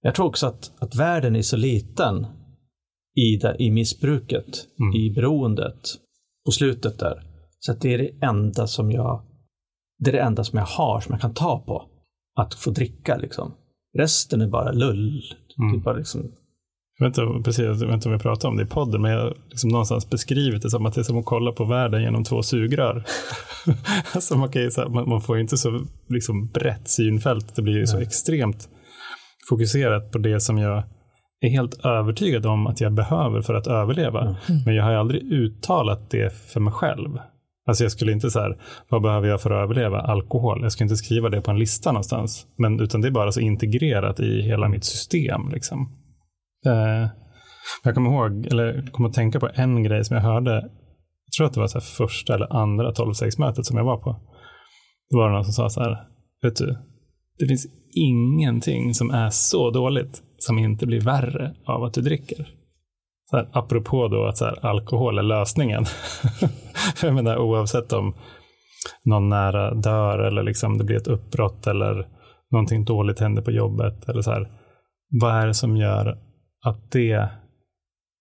Jag 0.02 0.14
tror 0.14 0.26
också 0.26 0.46
att, 0.46 0.72
att 0.78 0.94
världen 0.94 1.36
är 1.36 1.42
så 1.42 1.56
liten 1.56 2.26
i, 3.16 3.36
det, 3.36 3.56
i 3.58 3.70
missbruket, 3.70 4.66
mm. 4.80 4.94
i 4.94 5.10
beroendet 5.14 5.80
på 6.46 6.52
slutet 6.52 6.98
där. 6.98 7.22
Så 7.58 7.72
att 7.72 7.80
det 7.80 7.94
är 7.94 7.98
det 7.98 8.26
enda 8.26 8.66
som 8.66 8.90
jag 8.90 9.29
det 10.00 10.10
är 10.10 10.12
det 10.12 10.20
enda 10.20 10.44
som 10.44 10.58
jag 10.58 10.66
har 10.66 11.00
som 11.00 11.12
jag 11.12 11.20
kan 11.20 11.34
ta 11.34 11.58
på. 11.58 11.86
Att 12.36 12.54
få 12.54 12.70
dricka 12.70 13.16
liksom. 13.16 13.54
Resten 13.98 14.40
är 14.40 14.48
bara 14.48 14.72
lull. 14.72 15.22
Mm. 15.58 15.72
Det 15.72 15.78
är 15.78 15.82
bara 15.82 15.96
liksom... 15.96 16.32
Jag 16.98 17.08
vet, 17.08 17.18
inte, 17.18 17.42
precis, 17.44 17.64
jag 17.64 17.74
vet 17.74 17.94
inte 17.94 18.08
om 18.08 18.12
vi 18.12 18.20
pratar 18.20 18.48
om 18.48 18.56
det 18.56 18.62
i 18.62 18.66
podden, 18.66 19.02
men 19.02 19.10
jag 19.10 19.20
har 19.20 19.34
liksom 19.48 19.70
någonstans 19.70 20.10
beskrivit 20.10 20.62
det 20.62 20.70
som 20.70 20.86
att 20.86 20.94
det 20.94 21.00
är 21.00 21.02
som 21.02 21.18
att 21.18 21.24
kolla 21.24 21.52
på 21.52 21.64
världen 21.64 22.02
genom 22.02 22.24
två 22.24 22.42
sugrör. 22.42 23.04
alltså 24.14 24.38
man, 24.38 24.48
kan, 24.48 24.70
man, 24.88 25.08
man 25.08 25.20
får 25.20 25.38
inte 25.38 25.56
så 25.56 25.80
liksom 26.08 26.46
brett 26.46 26.88
synfält, 26.88 27.56
det 27.56 27.62
blir 27.62 27.76
ju 27.76 27.86
så 27.86 27.98
extremt 27.98 28.68
fokuserat 29.48 30.12
på 30.12 30.18
det 30.18 30.40
som 30.40 30.58
jag 30.58 30.82
är 31.40 31.48
helt 31.48 31.84
övertygad 31.84 32.46
om 32.46 32.66
att 32.66 32.80
jag 32.80 32.92
behöver 32.92 33.42
för 33.42 33.54
att 33.54 33.66
överleva. 33.66 34.20
Mm. 34.20 34.36
Men 34.66 34.74
jag 34.74 34.84
har 34.84 34.92
aldrig 34.92 35.32
uttalat 35.32 36.10
det 36.10 36.34
för 36.34 36.60
mig 36.60 36.72
själv. 36.72 37.18
Alltså 37.70 37.84
jag 37.84 37.92
skulle 37.92 38.12
inte 38.12 38.30
så 38.30 38.40
här, 38.40 38.56
vad 38.88 39.02
behöver 39.02 39.28
jag 39.28 39.40
för 39.40 39.50
att 39.50 39.62
överleva? 39.62 40.00
Alkohol. 40.00 40.62
Jag 40.62 40.72
skulle 40.72 40.84
inte 40.84 40.96
skriva 40.96 41.28
det 41.28 41.42
på 41.42 41.50
en 41.50 41.58
lista 41.58 41.92
någonstans. 41.92 42.46
Men, 42.56 42.80
utan 42.80 43.00
det 43.00 43.08
är 43.08 43.12
bara 43.12 43.32
så 43.32 43.40
integrerat 43.40 44.20
i 44.20 44.42
hela 44.42 44.68
mitt 44.68 44.84
system. 44.84 45.48
Liksom. 45.52 45.92
Eh, 46.66 47.08
jag 47.84 47.94
kommer 47.94 48.10
ihåg, 48.10 48.46
eller 48.46 48.90
kommer 48.92 49.08
att 49.08 49.14
tänka 49.14 49.40
på 49.40 49.48
en 49.54 49.82
grej 49.82 50.04
som 50.04 50.16
jag 50.16 50.22
hörde. 50.22 50.52
Jag 51.26 51.32
tror 51.36 51.46
att 51.46 51.54
det 51.54 51.60
var 51.60 51.66
så 51.66 51.78
här 51.78 52.06
första 52.06 52.34
eller 52.34 52.56
andra 52.56 52.92
12-6-mötet 52.92 53.66
som 53.66 53.76
jag 53.76 53.84
var 53.84 53.96
på. 53.96 54.16
Då 55.10 55.18
var 55.18 55.28
det 55.28 55.34
någon 55.34 55.44
som 55.44 55.52
sa 55.52 55.70
så 55.70 55.80
här, 55.80 55.96
vet 56.42 56.56
du, 56.56 56.76
det 57.38 57.46
finns 57.46 57.66
ingenting 57.94 58.94
som 58.94 59.10
är 59.10 59.30
så 59.30 59.70
dåligt 59.70 60.22
som 60.38 60.58
inte 60.58 60.86
blir 60.86 61.00
värre 61.00 61.54
av 61.66 61.84
att 61.84 61.94
du 61.94 62.00
dricker. 62.00 62.59
Så 63.30 63.36
här, 63.36 63.48
apropå 63.52 64.08
då 64.08 64.24
att 64.24 64.36
så 64.36 64.44
här, 64.44 64.66
alkohol 64.66 65.18
är 65.18 65.22
lösningen. 65.22 65.84
jag 67.02 67.14
menar 67.14 67.38
oavsett 67.38 67.92
om 67.92 68.14
någon 69.04 69.28
nära 69.28 69.74
dör 69.74 70.18
eller 70.18 70.42
liksom 70.42 70.78
det 70.78 70.84
blir 70.84 70.96
ett 70.96 71.08
uppbrott 71.08 71.66
eller 71.66 72.06
någonting 72.50 72.84
dåligt 72.84 73.20
händer 73.20 73.42
på 73.42 73.50
jobbet. 73.50 74.08
Eller 74.08 74.22
så 74.22 74.30
här, 74.30 74.50
vad 75.20 75.34
är 75.34 75.46
det 75.46 75.54
som 75.54 75.76
gör 75.76 76.18
att 76.64 76.90
det 76.90 77.28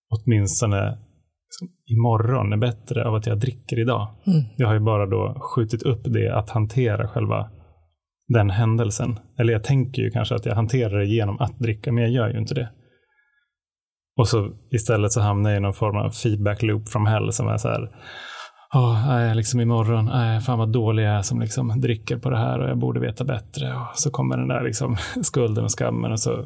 åtminstone 0.10 0.98
liksom, 1.45 1.67
imorgon 1.86 2.54
är 2.54 2.58
bättre 2.58 3.06
av 3.06 3.15
att 3.15 3.28
jag 3.28 3.39
dricker 3.39 3.80
idag? 3.80 4.08
Mm. 4.28 4.43
Jag 4.58 4.67
har 4.67 4.74
ju 4.74 4.80
bara 4.80 5.06
då 5.06 5.39
skjutit 5.41 5.84
upp 5.84 6.02
det 6.04 6.36
att 6.36 6.50
hantera 6.50 7.08
själva 7.08 7.50
den 8.28 8.50
händelsen. 8.50 9.19
Eller 9.38 9.54
jag 9.54 9.63
tänker 9.63 10.02
ju 10.02 10.12
kanske 10.12 10.36
att 10.36 10.45
jag 10.45 10.56
hanterar 10.56 11.00
det 11.00 11.06
genom 11.06 11.39
att 11.39 11.60
dricka, 11.60 11.91
men 11.91 12.04
jag 12.04 12.12
gör 12.12 12.30
ju 12.30 12.39
inte 12.39 12.54
det. 12.54 12.69
Och 14.19 14.27
så 14.27 14.51
istället 14.71 15.12
så 15.12 15.21
hamnar 15.21 15.49
jag 15.49 15.58
i 15.58 15.62
någon 15.62 15.73
form 15.73 15.97
av 15.97 16.10
feedback 16.10 16.62
loop 16.62 16.89
from 16.89 17.05
hell 17.05 17.34
som 17.34 17.47
är 17.47 17.58
så 17.58 17.67
här, 17.67 17.91
oh, 18.73 19.36
liksom 19.36 19.60
imorgon, 19.60 20.05
nej, 20.05 20.41
fan 20.41 20.60
vad 20.60 20.71
dålig 20.71 21.03
jag 21.03 21.13
är 21.13 21.21
som 21.21 21.39
liksom 21.39 21.82
dricker 21.82 22.17
på 22.17 22.29
det 22.29 22.38
här 22.38 22.60
och 22.60 22.69
jag 22.69 22.77
borde 22.77 22.99
veta 22.99 23.23
bättre. 23.23 23.75
Och 23.75 23.97
så 23.97 24.12
kommer 24.12 24.38
den 24.38 24.47
där 24.47 24.63
liksom 24.63 24.97
skulden 25.23 25.63
och 25.63 25.71
skammen 25.71 26.12
och 26.12 26.19
så 26.19 26.45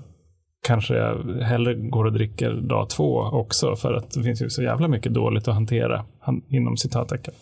kanske 0.67 0.95
jag 0.95 1.41
hellre 1.41 1.73
går 1.73 2.05
och 2.05 2.13
dricker 2.13 2.53
dag 2.53 2.89
två 2.89 3.19
också 3.21 3.75
för 3.75 3.93
att 3.93 4.11
det 4.11 4.23
finns 4.23 4.41
ju 4.41 4.49
så 4.49 4.63
jävla 4.63 4.87
mycket 4.87 5.13
dåligt 5.13 5.47
att 5.47 5.53
hantera 5.53 6.05
inom 6.49 6.77
citattecken. 6.77 7.33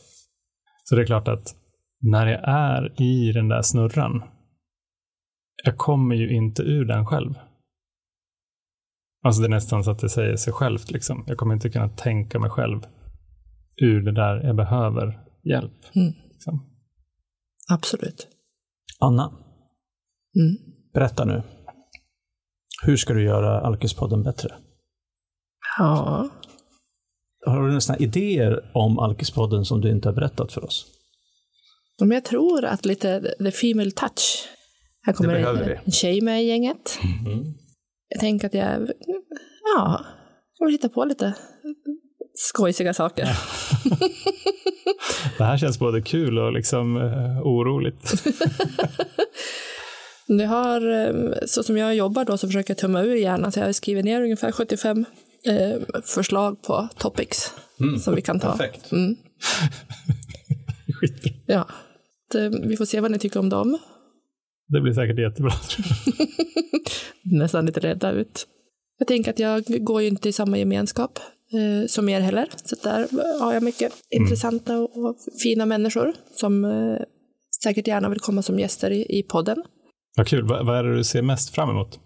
Så 0.84 0.96
det 0.96 1.02
är 1.02 1.06
klart 1.06 1.28
att 1.28 1.56
när 2.02 2.28
jag 2.28 2.42
är 2.44 3.02
i 3.02 3.32
den 3.32 3.48
där 3.48 3.62
snurran, 3.62 4.24
jag 5.64 5.78
kommer 5.78 6.16
ju 6.16 6.36
inte 6.36 6.62
ur 6.62 6.86
den 6.86 7.06
själv. 7.06 7.34
Alltså 9.24 9.42
det 9.42 9.48
är 9.48 9.50
nästan 9.50 9.84
så 9.84 9.92
att 9.92 10.00
det 10.00 10.10
säger 10.10 10.36
sig 10.36 10.54
självt. 10.54 10.92
Liksom. 10.92 11.24
Jag 11.28 11.38
kommer 11.38 11.54
inte 11.54 11.70
kunna 11.70 11.90
tänka 11.90 12.40
mig 12.40 12.50
själv 12.50 12.80
ur 13.82 14.02
det 14.02 14.12
där 14.12 14.44
jag 14.44 14.56
behöver 14.56 15.20
hjälp. 15.44 15.96
Mm. 15.96 16.14
Liksom. 16.32 16.70
Absolut. 17.70 18.28
Anna, 19.00 19.24
mm. 20.36 20.58
berätta 20.94 21.26
nu. 21.26 21.44
Hur 22.84 22.98
ska 22.98 23.14
du 23.14 23.24
göra 23.24 23.62
Alkispodden 23.62 24.24
bättre? 24.24 24.56
Ja. 25.78 26.30
Har 27.46 27.68
du 27.68 27.74
nästan 27.74 28.02
idéer 28.02 28.72
om 28.74 29.00
Alkispodden 29.00 29.66
som 29.66 29.82
du 29.82 29.92
inte 29.92 30.08
har 30.10 30.14
berättat 30.14 30.52
för 30.52 30.66
oss? 30.66 30.86
Men 32.00 32.12
jag 32.12 32.26
tror 32.26 32.66
att 32.66 32.86
lite 32.86 33.36
the 33.38 33.52
female 33.52 33.92
touch. 33.92 34.50
Här 35.02 35.14
kommer 35.14 35.34
en, 35.34 35.78
en 35.86 35.92
tjej 35.92 36.22
med 36.22 36.44
i 36.44 36.48
gänget. 36.48 37.00
Mm. 37.26 37.54
Jag 38.12 38.20
tänker 38.20 38.48
att 38.48 38.54
jag, 38.54 38.92
ja, 39.76 40.06
kommer 40.58 40.72
hitta 40.72 40.90
på 40.90 41.06
lite 41.06 41.34
skojsiga 42.34 42.94
saker. 42.94 43.24
det 45.38 45.44
här 45.44 45.58
känns 45.58 45.80
både 45.80 46.02
kul 46.02 46.40
och 46.40 46.54
liksom 46.54 46.96
uh, 46.96 47.42
oroligt. 47.42 48.24
det 50.38 50.46
har, 50.46 50.92
eh, 50.92 51.34
så 51.46 51.64
som 51.64 51.78
jag 51.78 51.96
jobbar 51.96 52.26
då 52.26 52.38
så 52.38 52.48
försöker 52.48 52.72
jag 52.72 52.78
tumma 52.78 53.02
ur 53.02 53.16
hjärnan 53.16 53.52
så 53.52 53.60
jag 53.60 53.66
har 53.66 53.74
skrivit 53.74 54.06
ner 54.06 54.22
ungefär 54.22 54.52
75 54.52 55.06
eh, 55.46 56.02
förslag 56.04 56.62
på 56.62 56.90
topics 56.98 57.54
mm. 57.80 58.00
som 58.00 58.16
vi 58.16 58.22
kan 58.22 58.40
ta. 58.40 58.52
Perfekt. 58.52 58.92
Mm. 58.92 59.16
Ja, 61.46 61.68
vi 62.64 62.78
får 62.78 62.86
se 62.86 63.00
vad 63.00 63.12
ni 63.12 63.20
tycker 63.20 63.40
om 63.40 63.50
dem. 63.50 63.78
Det 64.68 64.82
blir 64.82 64.94
säkert 64.94 65.20
jättebra. 65.20 65.52
Nästan 67.24 67.66
lite 67.66 67.80
rädda 67.80 68.12
ut. 68.12 68.48
Jag 68.98 69.08
tänker 69.08 69.32
att 69.32 69.40
jag 69.40 69.64
går 69.86 70.02
ju 70.02 70.08
inte 70.08 70.30
i 70.30 70.34
samma 70.34 70.58
gemenskap 70.58 71.20
eh, 71.54 71.88
som 71.88 72.10
er 72.10 72.20
heller. 72.20 72.50
Så 72.64 72.76
där 72.84 73.08
har 73.40 73.54
jag 73.54 73.64
mycket 73.64 73.94
mm. 74.12 74.24
intressanta 74.24 74.78
och, 74.78 75.18
fina 75.44 75.66
människor 75.66 76.14
som 76.36 76.66
eh, 76.66 76.98
säkert 77.64 77.88
gärna 77.88 78.10
vill 78.10 78.20
komma 78.20 78.42
som 78.42 78.60
gäster 78.60 78.92
i, 78.92 79.20
i 79.20 79.24
podden. 79.24 79.64
Vad 80.18 80.28
kul. 80.28 80.48
Vad, 80.48 80.66
vad 80.66 80.78
är 80.78 80.84
det 80.84 80.96
du 80.96 81.04
ser 81.04 81.22
mest 81.22 81.56
fram 81.56 81.70
emot? 81.70 82.00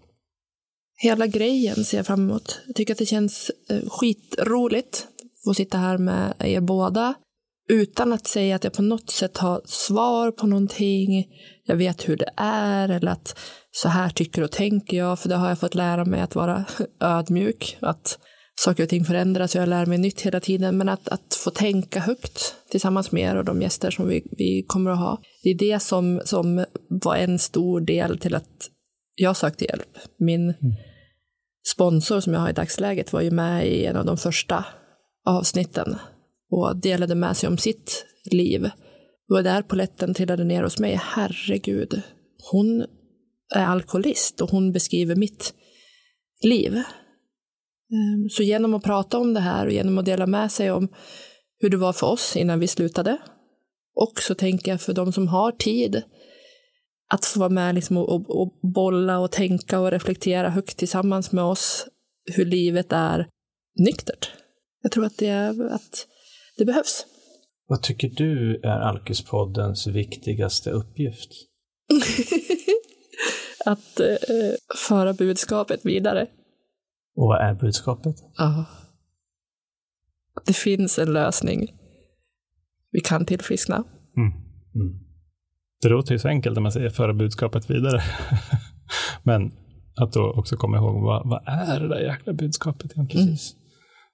Hela 1.02 1.26
grejen 1.26 1.84
ser 1.84 1.96
jag 1.96 2.06
fram 2.06 2.30
emot. 2.30 2.60
Jag 2.66 2.76
tycker 2.76 2.94
att 2.94 2.98
det 2.98 3.06
känns 3.06 3.50
eh, 3.70 3.88
skitroligt 3.88 5.06
att 5.22 5.44
få 5.44 5.54
sitta 5.54 5.78
här 5.78 5.98
med 5.98 6.34
er 6.38 6.60
båda 6.60 7.14
utan 7.68 8.12
att 8.12 8.26
säga 8.26 8.56
att 8.56 8.64
jag 8.64 8.72
på 8.72 8.82
något 8.82 9.10
sätt 9.10 9.38
har 9.38 9.60
svar 9.64 10.30
på 10.30 10.46
någonting. 10.46 11.26
Jag 11.64 11.76
vet 11.76 12.08
hur 12.08 12.16
det 12.16 12.30
är 12.36 12.88
eller 12.88 13.10
att 13.10 13.38
så 13.70 13.88
här 13.88 14.10
tycker 14.10 14.42
och 14.42 14.52
tänker 14.52 14.96
jag, 14.96 15.18
för 15.18 15.28
det 15.28 15.36
har 15.36 15.48
jag 15.48 15.58
fått 15.58 15.74
lära 15.74 16.04
mig 16.04 16.20
att 16.20 16.34
vara 16.34 16.64
ödmjuk, 17.00 17.76
att 17.80 18.18
saker 18.58 18.82
och 18.82 18.88
ting 18.88 19.04
förändras 19.04 19.54
och 19.54 19.60
jag 19.60 19.68
lär 19.68 19.86
mig 19.86 19.98
nytt 19.98 20.20
hela 20.20 20.40
tiden, 20.40 20.78
men 20.78 20.88
att, 20.88 21.08
att 21.08 21.34
få 21.44 21.50
tänka 21.50 22.00
högt 22.00 22.54
tillsammans 22.70 23.12
med 23.12 23.22
er 23.22 23.36
och 23.36 23.44
de 23.44 23.62
gäster 23.62 23.90
som 23.90 24.08
vi, 24.08 24.22
vi 24.38 24.64
kommer 24.66 24.90
att 24.90 24.98
ha. 24.98 25.18
Det 25.42 25.50
är 25.50 25.58
det 25.58 25.80
som, 25.80 26.20
som 26.24 26.64
var 26.88 27.16
en 27.16 27.38
stor 27.38 27.80
del 27.80 28.18
till 28.18 28.34
att 28.34 28.70
jag 29.14 29.36
sökte 29.36 29.64
hjälp. 29.64 29.98
Min 30.18 30.42
mm. 30.42 30.56
sponsor 31.74 32.20
som 32.20 32.32
jag 32.32 32.40
har 32.40 32.50
i 32.50 32.52
dagsläget 32.52 33.12
var 33.12 33.20
ju 33.20 33.30
med 33.30 33.68
i 33.68 33.84
en 33.84 33.96
av 33.96 34.04
de 34.04 34.16
första 34.16 34.64
avsnitten 35.26 35.96
och 36.50 36.76
delade 36.76 37.14
med 37.14 37.36
sig 37.36 37.48
om 37.48 37.58
sitt 37.58 38.06
liv. 38.30 38.62
Det 39.28 39.34
var 39.34 39.42
där 39.42 39.62
poletten 39.62 40.14
trillade 40.14 40.44
ner 40.44 40.62
hos 40.62 40.78
mig. 40.78 41.00
Herregud, 41.02 42.02
hon 42.52 42.86
är 43.54 43.66
alkoholist 43.66 44.40
och 44.40 44.50
hon 44.50 44.72
beskriver 44.72 45.16
mitt 45.16 45.54
liv. 46.42 46.76
Ehm, 46.76 48.28
så 48.30 48.42
genom 48.42 48.74
att 48.74 48.84
prata 48.84 49.18
om 49.18 49.34
det 49.34 49.40
här 49.40 49.66
och 49.66 49.72
genom 49.72 49.98
att 49.98 50.04
dela 50.04 50.26
med 50.26 50.52
sig 50.52 50.70
om 50.70 50.88
hur 51.58 51.70
det 51.70 51.76
var 51.76 51.92
för 51.92 52.06
oss 52.06 52.36
innan 52.36 52.60
vi 52.60 52.66
slutade, 52.66 53.18
och 53.94 54.20
så 54.20 54.34
tänker 54.34 54.70
jag 54.70 54.80
för 54.80 54.92
de 54.92 55.12
som 55.12 55.28
har 55.28 55.52
tid 55.52 56.02
att 57.12 57.24
få 57.24 57.38
vara 57.38 57.48
med 57.48 57.74
liksom 57.74 57.96
och, 57.96 58.08
och, 58.08 58.42
och 58.42 58.58
bolla 58.74 59.18
och 59.18 59.32
tänka 59.32 59.80
och 59.80 59.90
reflektera 59.90 60.50
högt 60.50 60.76
tillsammans 60.76 61.32
med 61.32 61.44
oss 61.44 61.86
hur 62.32 62.44
livet 62.44 62.92
är 62.92 63.28
nyktert. 63.78 64.30
Jag 64.82 64.92
tror 64.92 65.04
att 65.04 65.18
det, 65.18 65.28
är, 65.28 65.74
att 65.74 66.06
det 66.56 66.64
behövs. 66.64 67.06
Vad 67.68 67.82
tycker 67.82 68.08
du 68.08 68.60
är 68.62 68.80
Alkispoddens 68.80 69.86
viktigaste 69.86 70.70
uppgift? 70.70 71.30
att 73.66 74.00
eh, 74.00 74.76
föra 74.88 75.12
budskapet 75.12 75.80
vidare. 75.86 76.26
Och 77.16 77.26
vad 77.26 77.40
är 77.40 77.54
budskapet? 77.54 78.16
Ja. 78.36 78.64
Det 80.46 80.56
finns 80.56 80.98
en 80.98 81.12
lösning. 81.12 81.74
Vi 82.90 83.00
kan 83.00 83.26
tillfriskna. 83.26 83.84
Mm. 84.16 84.32
Mm. 84.74 85.06
Det 85.82 85.88
låter 85.88 86.12
ju 86.12 86.18
så 86.18 86.28
enkelt 86.28 86.54
när 86.54 86.62
man 86.62 86.72
säger 86.72 86.90
föra 86.90 87.14
budskapet 87.14 87.70
vidare. 87.70 88.02
Men 89.22 89.52
att 89.96 90.12
då 90.12 90.32
också 90.32 90.56
komma 90.56 90.76
ihåg 90.76 91.02
vad, 91.02 91.28
vad 91.28 91.42
är 91.46 91.80
det 91.80 91.88
där 91.88 92.00
jäkla 92.00 92.32
budskapet 92.32 92.92
egentligen? 92.92 93.26
Mm. 93.26 93.36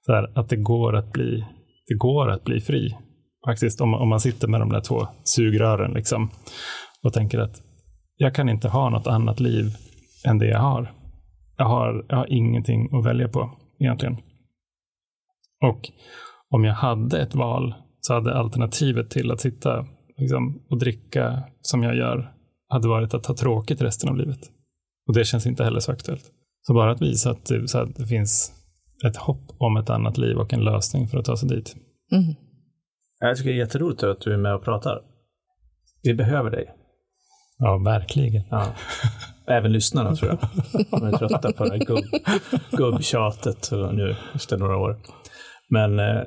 Så 0.05 0.11
här, 0.11 0.39
att 0.39 0.49
det 0.49 0.55
går 0.55 0.95
att 0.95 1.11
bli, 1.11 1.45
det 1.87 1.93
går 1.93 2.29
att 2.29 2.43
bli 2.43 2.61
fri. 2.61 2.97
Faktiskt 3.45 3.81
om, 3.81 3.93
om 3.93 4.09
man 4.09 4.19
sitter 4.19 4.47
med 4.47 4.59
de 4.59 4.69
där 4.69 4.81
två 4.81 5.07
sugrören 5.23 5.93
liksom, 5.93 6.29
och 7.03 7.13
tänker 7.13 7.39
att 7.39 7.61
jag 8.17 8.35
kan 8.35 8.49
inte 8.49 8.69
ha 8.69 8.89
något 8.89 9.07
annat 9.07 9.39
liv 9.39 9.75
än 10.25 10.37
det 10.37 10.47
jag 10.47 10.59
har. 10.59 10.91
Jag 11.57 11.65
har, 11.65 12.05
jag 12.09 12.17
har 12.17 12.33
ingenting 12.33 12.89
att 12.95 13.05
välja 13.05 13.27
på 13.27 13.57
egentligen. 13.79 14.17
Och 15.61 15.89
om 16.49 16.63
jag 16.63 16.73
hade 16.73 17.21
ett 17.21 17.35
val 17.35 17.73
så 17.99 18.13
hade 18.13 18.33
alternativet 18.33 19.09
till 19.09 19.31
att 19.31 19.41
sitta 19.41 19.85
liksom, 20.17 20.65
och 20.69 20.79
dricka 20.79 21.43
som 21.61 21.83
jag 21.83 21.95
gör 21.95 22.33
hade 22.69 22.87
varit 22.87 23.13
att 23.13 23.25
ha 23.25 23.35
tråkigt 23.35 23.81
resten 23.81 24.09
av 24.09 24.17
livet. 24.17 24.39
Och 25.07 25.13
det 25.13 25.25
känns 25.25 25.45
inte 25.45 25.63
heller 25.63 25.79
så 25.79 25.91
aktuellt. 25.91 26.31
Så 26.61 26.73
bara 26.73 26.91
att 26.91 27.01
visa 27.01 27.31
att 27.31 27.45
det, 27.45 27.67
så 27.67 27.77
att 27.77 27.95
det 27.95 28.07
finns 28.07 28.51
ett 29.07 29.17
hopp 29.17 29.51
om 29.57 29.77
ett 29.77 29.89
annat 29.89 30.17
liv 30.17 30.37
och 30.37 30.53
en 30.53 30.63
lösning 30.63 31.07
för 31.07 31.17
att 31.17 31.25
ta 31.25 31.37
sig 31.37 31.49
dit. 31.49 31.75
Mm. 32.11 32.35
Jag 33.19 33.37
tycker 33.37 33.49
det 33.49 33.55
är 33.55 33.59
jätteroligt 33.59 34.03
att 34.03 34.21
du 34.21 34.33
är 34.33 34.37
med 34.37 34.55
och 34.55 34.63
pratar. 34.63 35.01
Vi 36.03 36.13
behöver 36.13 36.51
dig. 36.51 36.73
Ja, 37.57 37.77
verkligen. 37.77 38.43
Ja. 38.49 38.73
Även 39.47 39.71
lyssnarna 39.71 40.15
tror 40.15 40.31
jag. 40.31 40.39
De 40.91 41.07
är 41.07 41.17
trötta 41.17 41.53
på 41.53 41.63
det 41.63 41.69
här 41.69 41.77
gubb, 41.77 42.05
gubbtjatet 42.71 43.71
nu 43.71 44.15
efter 44.35 44.57
några 44.57 44.77
år. 44.77 45.01
Men 45.69 45.99
eh, 45.99 46.23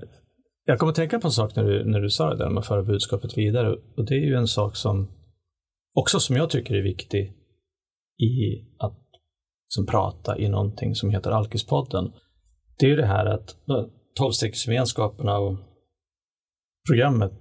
jag 0.64 0.78
kommer 0.78 0.90
att 0.90 0.96
tänka 0.96 1.18
på 1.18 1.28
en 1.28 1.32
sak 1.32 1.56
när 1.56 1.64
du, 1.64 1.84
när 1.84 2.00
du 2.00 2.10
sa 2.10 2.30
det 2.30 2.36
där 2.36 2.50
med 2.50 2.58
att 2.58 2.66
föra 2.66 2.82
budskapet 2.82 3.38
vidare. 3.38 3.76
Och 3.96 4.04
det 4.04 4.14
är 4.14 4.26
ju 4.26 4.34
en 4.34 4.48
sak 4.48 4.76
som 4.76 5.08
också 5.94 6.20
som 6.20 6.36
jag 6.36 6.50
tycker 6.50 6.74
är 6.74 6.82
viktig 6.82 7.32
i 8.18 8.62
att 8.78 8.98
som 9.68 9.86
prata 9.86 10.38
i 10.38 10.48
någonting 10.48 10.94
som 10.94 11.10
heter 11.10 11.30
Alkispodden. 11.30 12.12
Det 12.78 12.86
är 12.86 12.90
ju 12.90 12.96
det 12.96 13.06
här 13.06 13.26
att 13.26 13.56
tolvstegsgemenskaperna 14.14 15.38
och 15.38 15.58
programmet 16.88 17.32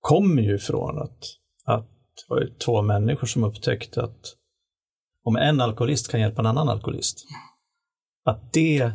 kommer 0.00 0.42
ju 0.42 0.58
från 0.58 0.98
att, 0.98 1.18
att 1.64 1.88
det 1.88 2.34
var 2.34 2.58
två 2.64 2.82
människor 2.82 3.26
som 3.26 3.44
upptäckte 3.44 4.02
att 4.02 4.36
om 5.24 5.36
en 5.36 5.60
alkoholist 5.60 6.10
kan 6.10 6.20
hjälpa 6.20 6.42
en 6.42 6.46
annan 6.46 6.68
alkoholist, 6.68 7.24
att 8.24 8.52
det 8.52 8.92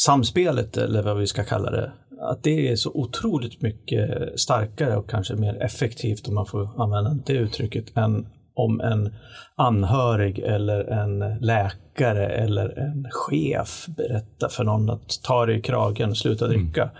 samspelet, 0.00 0.76
eller 0.76 1.02
vad 1.02 1.18
vi 1.18 1.26
ska 1.26 1.44
kalla 1.44 1.70
det, 1.70 1.92
att 2.20 2.42
det 2.42 2.68
är 2.68 2.76
så 2.76 2.90
otroligt 2.94 3.62
mycket 3.62 4.40
starkare 4.40 4.96
och 4.96 5.10
kanske 5.10 5.34
mer 5.34 5.62
effektivt, 5.62 6.28
om 6.28 6.34
man 6.34 6.46
får 6.46 6.82
använda 6.82 7.22
det 7.26 7.32
uttrycket, 7.32 7.96
än 7.96 8.26
om 8.64 8.80
en 8.80 9.14
anhörig 9.56 10.38
eller 10.38 10.84
en 10.84 11.38
läkare 11.40 12.26
eller 12.26 12.78
en 12.78 13.06
chef 13.10 13.86
berättar 13.96 14.48
för 14.48 14.64
någon 14.64 14.90
att 14.90 15.22
ta 15.22 15.46
dig 15.46 15.58
i 15.58 15.62
kragen, 15.62 16.14
sluta 16.14 16.44
mm. 16.44 16.56
dricka. 16.58 16.82
Mm. 16.82 16.94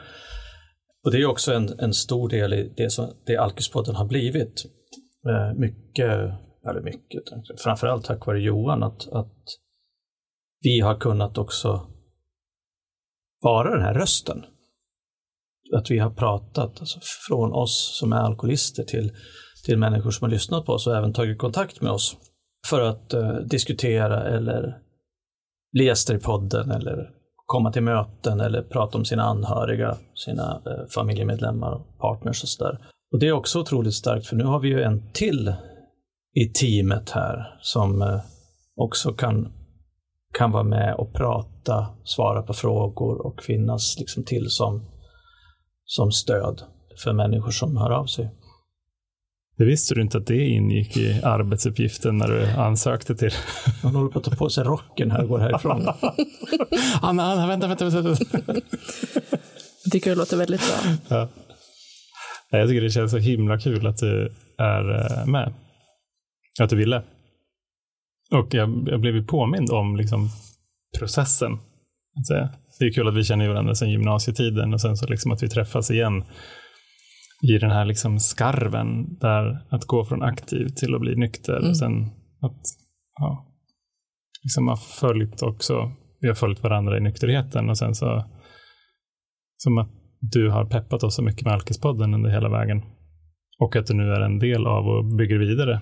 Och 1.05 1.11
det 1.11 1.18
är 1.18 1.27
också 1.27 1.53
en, 1.53 1.79
en 1.79 1.94
stor 1.94 2.29
del 2.29 2.53
i 2.53 2.73
det 2.77 2.90
som 2.90 3.12
det 3.27 3.37
Alkispodden 3.37 3.94
har 3.94 4.05
blivit. 4.05 4.64
Eh, 5.29 5.59
mycket, 5.59 6.11
eller 6.68 6.81
mycket, 6.83 7.23
framförallt 7.59 8.05
tack 8.05 8.27
vare 8.27 8.40
Johan, 8.40 8.83
att, 8.83 9.12
att 9.12 9.37
vi 10.62 10.81
har 10.81 10.94
kunnat 10.94 11.38
också 11.38 11.87
vara 13.40 13.70
den 13.70 13.83
här 13.83 13.94
rösten. 13.94 14.44
Att 15.77 15.90
vi 15.90 15.99
har 15.99 16.11
pratat 16.11 16.81
alltså, 16.81 17.01
från 17.29 17.53
oss 17.53 17.99
som 17.99 18.12
är 18.12 18.16
alkoholister 18.16 18.83
till, 18.83 19.12
till 19.64 19.79
människor 19.79 20.11
som 20.11 20.25
har 20.25 20.31
lyssnat 20.31 20.66
på 20.66 20.73
oss 20.73 20.87
och 20.87 20.96
även 20.96 21.12
tagit 21.12 21.38
kontakt 21.38 21.81
med 21.81 21.92
oss 21.92 22.16
för 22.66 22.81
att 22.81 23.12
eh, 23.14 23.35
diskutera 23.35 24.23
eller 24.23 24.79
bli 25.73 25.85
gäster 25.85 26.14
i 26.14 26.18
podden 26.18 26.70
eller 26.70 27.11
komma 27.46 27.73
till 27.73 27.83
möten 27.83 28.40
eller 28.40 28.62
prata 28.62 28.99
om 28.99 29.05
sina 29.05 29.23
anhöriga, 29.23 29.96
sina 30.14 30.62
eh, 30.66 30.87
familjemedlemmar 30.94 31.73
och 31.73 31.99
partners 31.99 32.42
och 32.42 32.49
sådär. 32.49 32.79
Och 33.12 33.18
det 33.18 33.29
är 33.29 33.33
också 33.33 33.61
otroligt 33.61 33.94
starkt 33.94 34.27
för 34.27 34.37
nu 34.37 34.44
har 34.44 34.61
vi 34.61 34.68
ju 34.68 34.83
en 34.83 35.12
till 35.12 35.55
i 36.35 36.46
teamet 36.49 37.11
här 37.11 37.59
som 37.61 38.03
eh, 38.03 38.20
också 38.77 39.12
kan 39.12 39.53
kan 40.38 40.51
vara 40.51 40.62
med 40.62 40.94
och 40.94 41.14
prata, 41.14 41.87
svara 42.05 42.42
på 42.42 42.53
frågor 42.53 43.27
och 43.27 43.42
finnas 43.42 43.99
liksom 43.99 44.25
till 44.25 44.51
som, 44.51 44.90
som 45.85 46.12
stöd 46.12 46.62
för 47.03 47.12
människor 47.12 47.51
som 47.51 47.77
hör 47.77 47.90
av 47.90 48.07
sig. 48.07 48.31
Det 49.61 49.66
visste 49.66 49.94
du 49.94 50.01
inte 50.01 50.18
att 50.18 50.27
det 50.27 50.49
ingick 50.49 50.96
i 50.96 51.20
arbetsuppgiften 51.23 52.16
när 52.16 52.29
du 52.29 52.46
ansökte 52.46 53.14
till? 53.14 53.33
Han 53.83 53.94
håller 53.94 54.11
på 54.11 54.18
att 54.18 54.25
ta 54.25 54.31
på 54.31 54.49
sig 54.49 54.64
rocken 54.64 55.11
här 55.11 55.23
och 55.23 55.29
går 55.29 55.38
härifrån. 55.38 55.83
Anna, 57.03 57.23
Anna, 57.23 57.46
vänta, 57.46 57.68
vänta, 57.68 57.85
vänta. 57.85 58.25
Jag 59.85 59.92
tycker 59.92 60.11
det 60.11 60.16
låter 60.16 60.37
väldigt 60.37 60.61
bra. 60.61 60.94
Ja. 61.09 61.29
Jag 62.51 62.68
tycker 62.68 62.81
det 62.81 62.90
känns 62.90 63.11
så 63.11 63.18
himla 63.18 63.59
kul 63.59 63.87
att 63.87 63.99
du 63.99 64.33
är 64.59 64.94
eh, 64.94 65.27
med. 65.27 65.55
Att 66.61 66.70
du 66.70 66.77
ville. 66.77 67.03
Och 68.31 68.55
jag, 68.55 68.88
jag 68.90 69.01
blev 69.01 69.14
ju 69.14 69.25
påmind 69.25 69.70
om 69.70 69.96
liksom, 69.96 70.29
processen. 70.99 71.59
Det 72.79 72.85
är 72.87 72.92
kul 72.92 73.09
att 73.09 73.16
vi 73.16 73.25
känner 73.25 73.49
varandra 73.49 73.75
sedan 73.75 73.90
gymnasietiden 73.90 74.75
och 74.75 74.81
sen 74.81 74.96
så 74.96 75.07
liksom 75.07 75.33
att 75.33 75.42
vi 75.42 75.49
träffas 75.49 75.90
igen 75.90 76.25
i 77.42 77.59
den 77.59 77.70
här 77.70 77.85
liksom 77.85 78.18
skarven 78.18 79.18
där 79.18 79.66
att 79.68 79.85
gå 79.85 80.05
från 80.05 80.22
aktiv 80.22 80.68
till 80.68 80.94
att 80.94 81.00
bli 81.00 81.16
nykter 81.16 81.57
mm. 81.57 81.70
och 81.70 81.76
sen 81.76 82.11
att 82.40 82.61
ja, 83.20 83.46
liksom 84.42 84.68
har 84.68 84.76
följt 84.76 85.42
också, 85.42 85.92
vi 86.20 86.29
har 86.29 86.35
följt 86.35 86.62
varandra 86.62 86.96
i 86.96 87.00
nykterheten 87.00 87.70
och 87.70 87.79
sen 87.79 87.94
så 87.94 88.24
som 89.57 89.79
att 89.79 89.90
du 90.20 90.50
har 90.50 90.64
peppat 90.64 91.03
oss 91.03 91.14
så 91.14 91.22
mycket 91.22 91.44
med 91.44 91.55
Alkispodden 91.55 92.14
under 92.14 92.31
hela 92.31 92.48
vägen 92.48 92.83
och 93.59 93.76
att 93.76 93.87
du 93.87 93.94
nu 93.94 94.12
är 94.12 94.20
en 94.20 94.38
del 94.38 94.66
av 94.66 94.87
och 94.87 95.05
bygger 95.05 95.38
vidare 95.38 95.81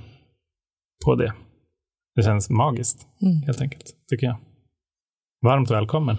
på 1.04 1.14
det. 1.14 1.32
Det 2.14 2.22
känns 2.22 2.50
magiskt, 2.50 3.06
mm. 3.22 3.42
helt 3.42 3.60
enkelt, 3.60 3.84
tycker 4.10 4.26
jag. 4.26 4.36
Varmt 5.44 5.70
välkommen. 5.70 6.16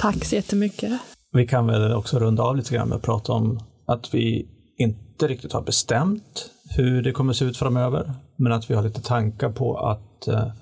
Tack 0.00 0.24
så 0.24 0.34
jättemycket. 0.34 1.00
Vi 1.32 1.46
kan 1.46 1.66
väl 1.66 1.92
också 1.92 2.18
runda 2.18 2.42
av 2.42 2.56
lite 2.56 2.74
grann 2.74 2.88
med 2.88 2.96
att 2.96 3.02
prata 3.02 3.32
om 3.32 3.60
att 3.86 4.14
vi 4.14 4.48
inte 4.78 5.28
riktigt 5.28 5.52
har 5.52 5.62
bestämt 5.62 6.50
hur 6.76 7.02
det 7.02 7.12
kommer 7.12 7.32
se 7.32 7.44
ut 7.44 7.56
framöver, 7.56 8.12
men 8.36 8.52
att 8.52 8.70
vi 8.70 8.74
har 8.74 8.82
lite 8.82 9.02
tankar 9.02 9.52
på 9.52 9.76
att 9.76 10.28
eh, 10.28 10.52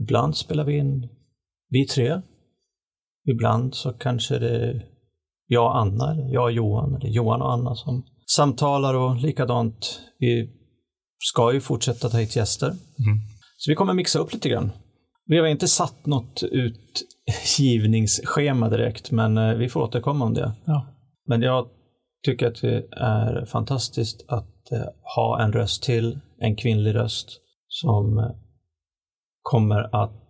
ibland 0.00 0.36
spelar 0.36 0.64
vi 0.64 0.76
in 0.76 1.08
vi 1.68 1.86
tre. 1.86 2.20
Ibland 3.28 3.74
så 3.74 3.92
kanske 3.92 4.38
det 4.38 4.50
är 4.50 4.86
jag 5.46 5.64
och 5.64 5.78
Anna, 5.78 6.12
eller 6.12 6.32
jag 6.32 6.44
och 6.44 6.52
Johan, 6.52 6.94
eller 6.94 7.08
Johan 7.08 7.42
och 7.42 7.52
Anna 7.52 7.74
som 7.74 8.04
samtalar 8.36 8.94
och 8.94 9.16
likadant. 9.16 10.00
Vi 10.18 10.50
ska 11.18 11.52
ju 11.52 11.60
fortsätta 11.60 12.08
ta 12.08 12.18
hit 12.18 12.36
gäster. 12.36 12.66
Mm. 12.66 12.78
Så 13.56 13.70
vi 13.70 13.74
kommer 13.74 13.94
mixa 13.94 14.18
upp 14.18 14.32
lite 14.32 14.48
grann. 14.48 14.72
Vi 15.26 15.38
har 15.38 15.46
inte 15.46 15.68
satt 15.68 16.06
något 16.06 16.42
utgivningsschema 16.42 18.68
direkt, 18.68 19.10
men 19.10 19.38
eh, 19.38 19.54
vi 19.54 19.68
får 19.68 19.80
återkomma 19.80 20.24
om 20.24 20.34
det. 20.34 20.52
Ja. 20.64 20.86
Men 21.26 21.42
jag 21.42 21.68
tycker 22.24 22.46
att 22.46 22.60
det 22.62 22.84
är 22.90 23.44
fantastiskt 23.44 24.24
att 24.28 24.72
eh, 24.72 24.86
ha 25.16 25.42
en 25.42 25.52
röst 25.52 25.82
till, 25.82 26.20
en 26.38 26.56
kvinnlig 26.56 26.94
röst, 26.94 27.40
som 27.68 28.18
eh, 28.18 28.30
kommer 29.42 30.04
att... 30.04 30.20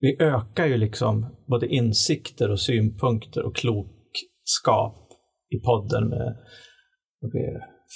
Vi 0.00 0.16
ökar 0.20 0.66
ju 0.66 0.76
liksom 0.76 1.36
både 1.46 1.66
insikter 1.66 2.50
och 2.50 2.60
synpunkter 2.60 3.42
och 3.42 3.56
klokskap 3.56 5.08
i 5.50 5.58
podden 5.58 6.08
med 6.08 6.36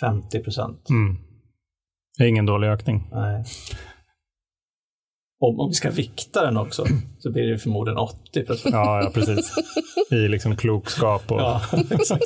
50 0.01 0.43
procent. 0.43 0.91
Mm. 0.91 1.17
Det 2.19 2.25
är 2.25 2.29
ingen 2.29 2.47
dålig 2.47 2.69
ökning. 2.69 3.09
Nej 3.13 3.45
om, 5.41 5.61
om 5.61 5.69
vi 5.69 5.75
ska 5.75 5.91
vikta 5.91 6.45
den 6.45 6.57
också 6.57 6.85
så 7.19 7.33
blir 7.33 7.51
det 7.51 7.59
förmodligen 7.59 7.99
80 7.99 8.45
procent. 8.45 8.75
Ja, 8.75 9.03
ja, 9.03 9.11
precis. 9.15 9.53
I 10.11 10.29
liksom 10.29 10.57
klokskap 10.57 11.33
och... 11.33 11.41
Ja, 11.41 11.63
exakt. 11.91 12.23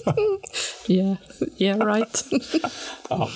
yeah, 0.89 1.17
yeah 1.59 1.95
right. 1.95 2.25
ja. 3.09 3.29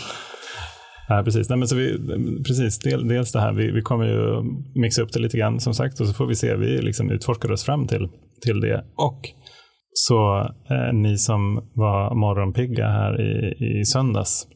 Ja, 1.08 1.22
precis. 1.24 1.48
Nej, 1.48 1.58
men 1.58 1.68
så 1.68 1.76
vi, 1.76 1.98
precis. 2.46 2.78
Del, 2.78 3.08
dels 3.08 3.32
det 3.32 3.40
här, 3.40 3.52
vi, 3.52 3.70
vi 3.70 3.82
kommer 3.82 4.04
ju 4.04 4.42
mixa 4.80 5.02
upp 5.02 5.12
det 5.12 5.20
lite 5.20 5.38
grann 5.38 5.60
som 5.60 5.74
sagt 5.74 6.00
och 6.00 6.06
så 6.06 6.12
får 6.12 6.26
vi 6.26 6.34
se, 6.34 6.56
vi 6.56 6.82
liksom 6.82 7.10
utforskar 7.10 7.52
oss 7.52 7.64
fram 7.64 7.86
till, 7.86 8.08
till 8.42 8.60
det. 8.60 8.84
Och 8.96 9.20
så 9.92 10.40
eh, 10.70 10.92
ni 10.92 11.18
som 11.18 11.70
var 11.74 12.14
morgonpigga 12.14 12.88
här 12.88 13.20
i, 13.20 13.54
i 13.80 13.84
söndags, 13.84 14.46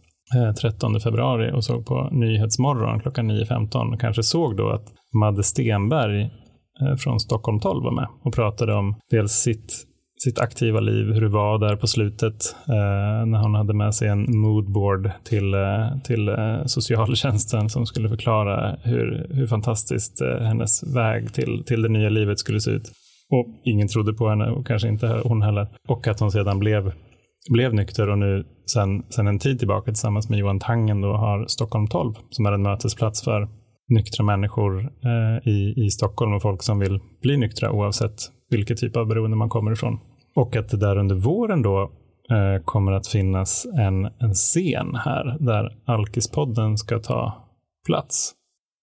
13 0.60 0.94
eh, 0.94 1.00
februari 1.00 1.52
och 1.52 1.64
såg 1.64 1.86
på 1.86 2.08
Nyhetsmorgon 2.12 3.00
klockan 3.00 3.30
9.15 3.30 3.98
kanske 3.98 4.22
såg 4.22 4.56
då 4.56 4.70
att 4.70 4.84
Madde 5.18 5.42
Stenberg 5.42 6.22
eh, 6.80 6.96
från 6.98 7.20
Stockholm 7.20 7.60
12 7.60 7.84
var 7.84 7.92
med 7.92 8.08
och 8.24 8.34
pratade 8.34 8.74
om 8.74 8.96
dels 9.10 9.32
sitt, 9.32 9.86
sitt 10.24 10.38
aktiva 10.38 10.80
liv, 10.80 11.12
hur 11.12 11.20
det 11.20 11.28
var 11.28 11.58
där 11.58 11.76
på 11.76 11.86
slutet 11.86 12.56
eh, 12.68 13.26
när 13.26 13.42
hon 13.42 13.54
hade 13.54 13.74
med 13.74 13.94
sig 13.94 14.08
en 14.08 14.38
moodboard 14.38 15.10
till, 15.24 15.54
eh, 15.54 15.98
till 16.04 16.28
eh, 16.28 16.64
socialtjänsten 16.66 17.68
som 17.68 17.86
skulle 17.86 18.08
förklara 18.08 18.76
hur, 18.82 19.26
hur 19.30 19.46
fantastiskt 19.46 20.20
eh, 20.20 20.46
hennes 20.46 20.96
väg 20.96 21.34
till, 21.34 21.64
till 21.66 21.82
det 21.82 21.88
nya 21.88 22.08
livet 22.08 22.38
skulle 22.38 22.60
se 22.60 22.70
ut. 22.70 22.92
Och 23.30 23.46
ingen 23.64 23.88
trodde 23.88 24.12
på 24.12 24.28
henne 24.28 24.50
och 24.50 24.66
kanske 24.66 24.88
inte 24.88 25.20
hon 25.24 25.42
heller. 25.42 25.68
Och 25.88 26.06
att 26.06 26.20
hon 26.20 26.30
sedan 26.30 26.58
blev 26.58 26.92
blev 27.50 27.74
nykter 27.74 28.08
och 28.08 28.18
nu 28.18 28.44
sen, 28.72 29.02
sen 29.08 29.26
en 29.26 29.38
tid 29.38 29.58
tillbaka 29.58 29.84
tillsammans 29.84 30.28
med 30.28 30.38
Johan 30.38 30.60
Tangen 30.60 31.00
då 31.00 31.12
har 31.12 31.46
Stockholm 31.46 31.86
12 31.86 32.14
som 32.30 32.46
är 32.46 32.52
en 32.52 32.62
mötesplats 32.62 33.24
för 33.24 33.48
nyktra 33.88 34.24
människor 34.24 34.80
eh, 34.80 35.48
i, 35.48 35.74
i 35.86 35.90
Stockholm 35.90 36.34
och 36.34 36.42
folk 36.42 36.62
som 36.62 36.78
vill 36.78 37.00
bli 37.22 37.36
nyktra 37.36 37.72
oavsett 37.72 38.16
vilket 38.50 38.78
typ 38.78 38.96
av 38.96 39.06
beroende 39.06 39.36
man 39.36 39.48
kommer 39.48 39.72
ifrån. 39.72 39.98
Och 40.36 40.56
att 40.56 40.68
det 40.68 40.76
där 40.76 40.98
under 40.98 41.14
våren 41.14 41.62
då 41.62 41.82
eh, 42.30 42.64
kommer 42.64 42.92
att 42.92 43.08
finnas 43.08 43.66
en, 43.78 44.04
en 44.04 44.34
scen 44.34 44.94
här 44.94 45.36
där 45.40 45.78
Alkispodden 45.84 46.78
ska 46.78 46.98
ta 46.98 47.46
plats 47.86 48.32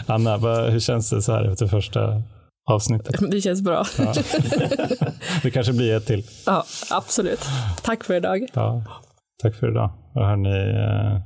Anna, 0.06 0.36
hur 0.70 0.80
känns 0.80 1.10
det 1.10 1.22
så 1.22 1.32
här 1.32 1.44
efter 1.44 1.66
första 1.66 2.22
avsnittet? 2.70 3.14
Det 3.30 3.40
känns 3.40 3.62
bra. 3.62 3.84
Ja. 3.98 4.14
Det 5.42 5.50
kanske 5.50 5.72
blir 5.72 5.96
ett 5.96 6.06
till. 6.06 6.24
Ja, 6.46 6.64
absolut. 6.90 7.40
Tack 7.82 8.04
för 8.04 8.14
idag. 8.14 8.46
Ja, 8.54 8.84
tack 9.42 9.54
för 9.54 9.70
idag. 9.70 9.90
Och 10.14 10.26
hörni, 10.26 10.48
eh, 10.48 11.20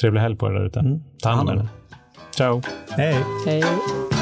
trevlig 0.00 0.20
helg 0.20 0.36
på 0.36 0.46
er 0.46 0.52
där 0.52 0.66
ute. 0.66 0.80
Mm. 0.80 1.00
Ta 1.22 1.30
hand 1.30 1.50
om 1.50 1.58
er. 1.58 1.68
Ciao. 2.36 2.60
Hej. 2.96 3.16
Hej. 3.46 4.15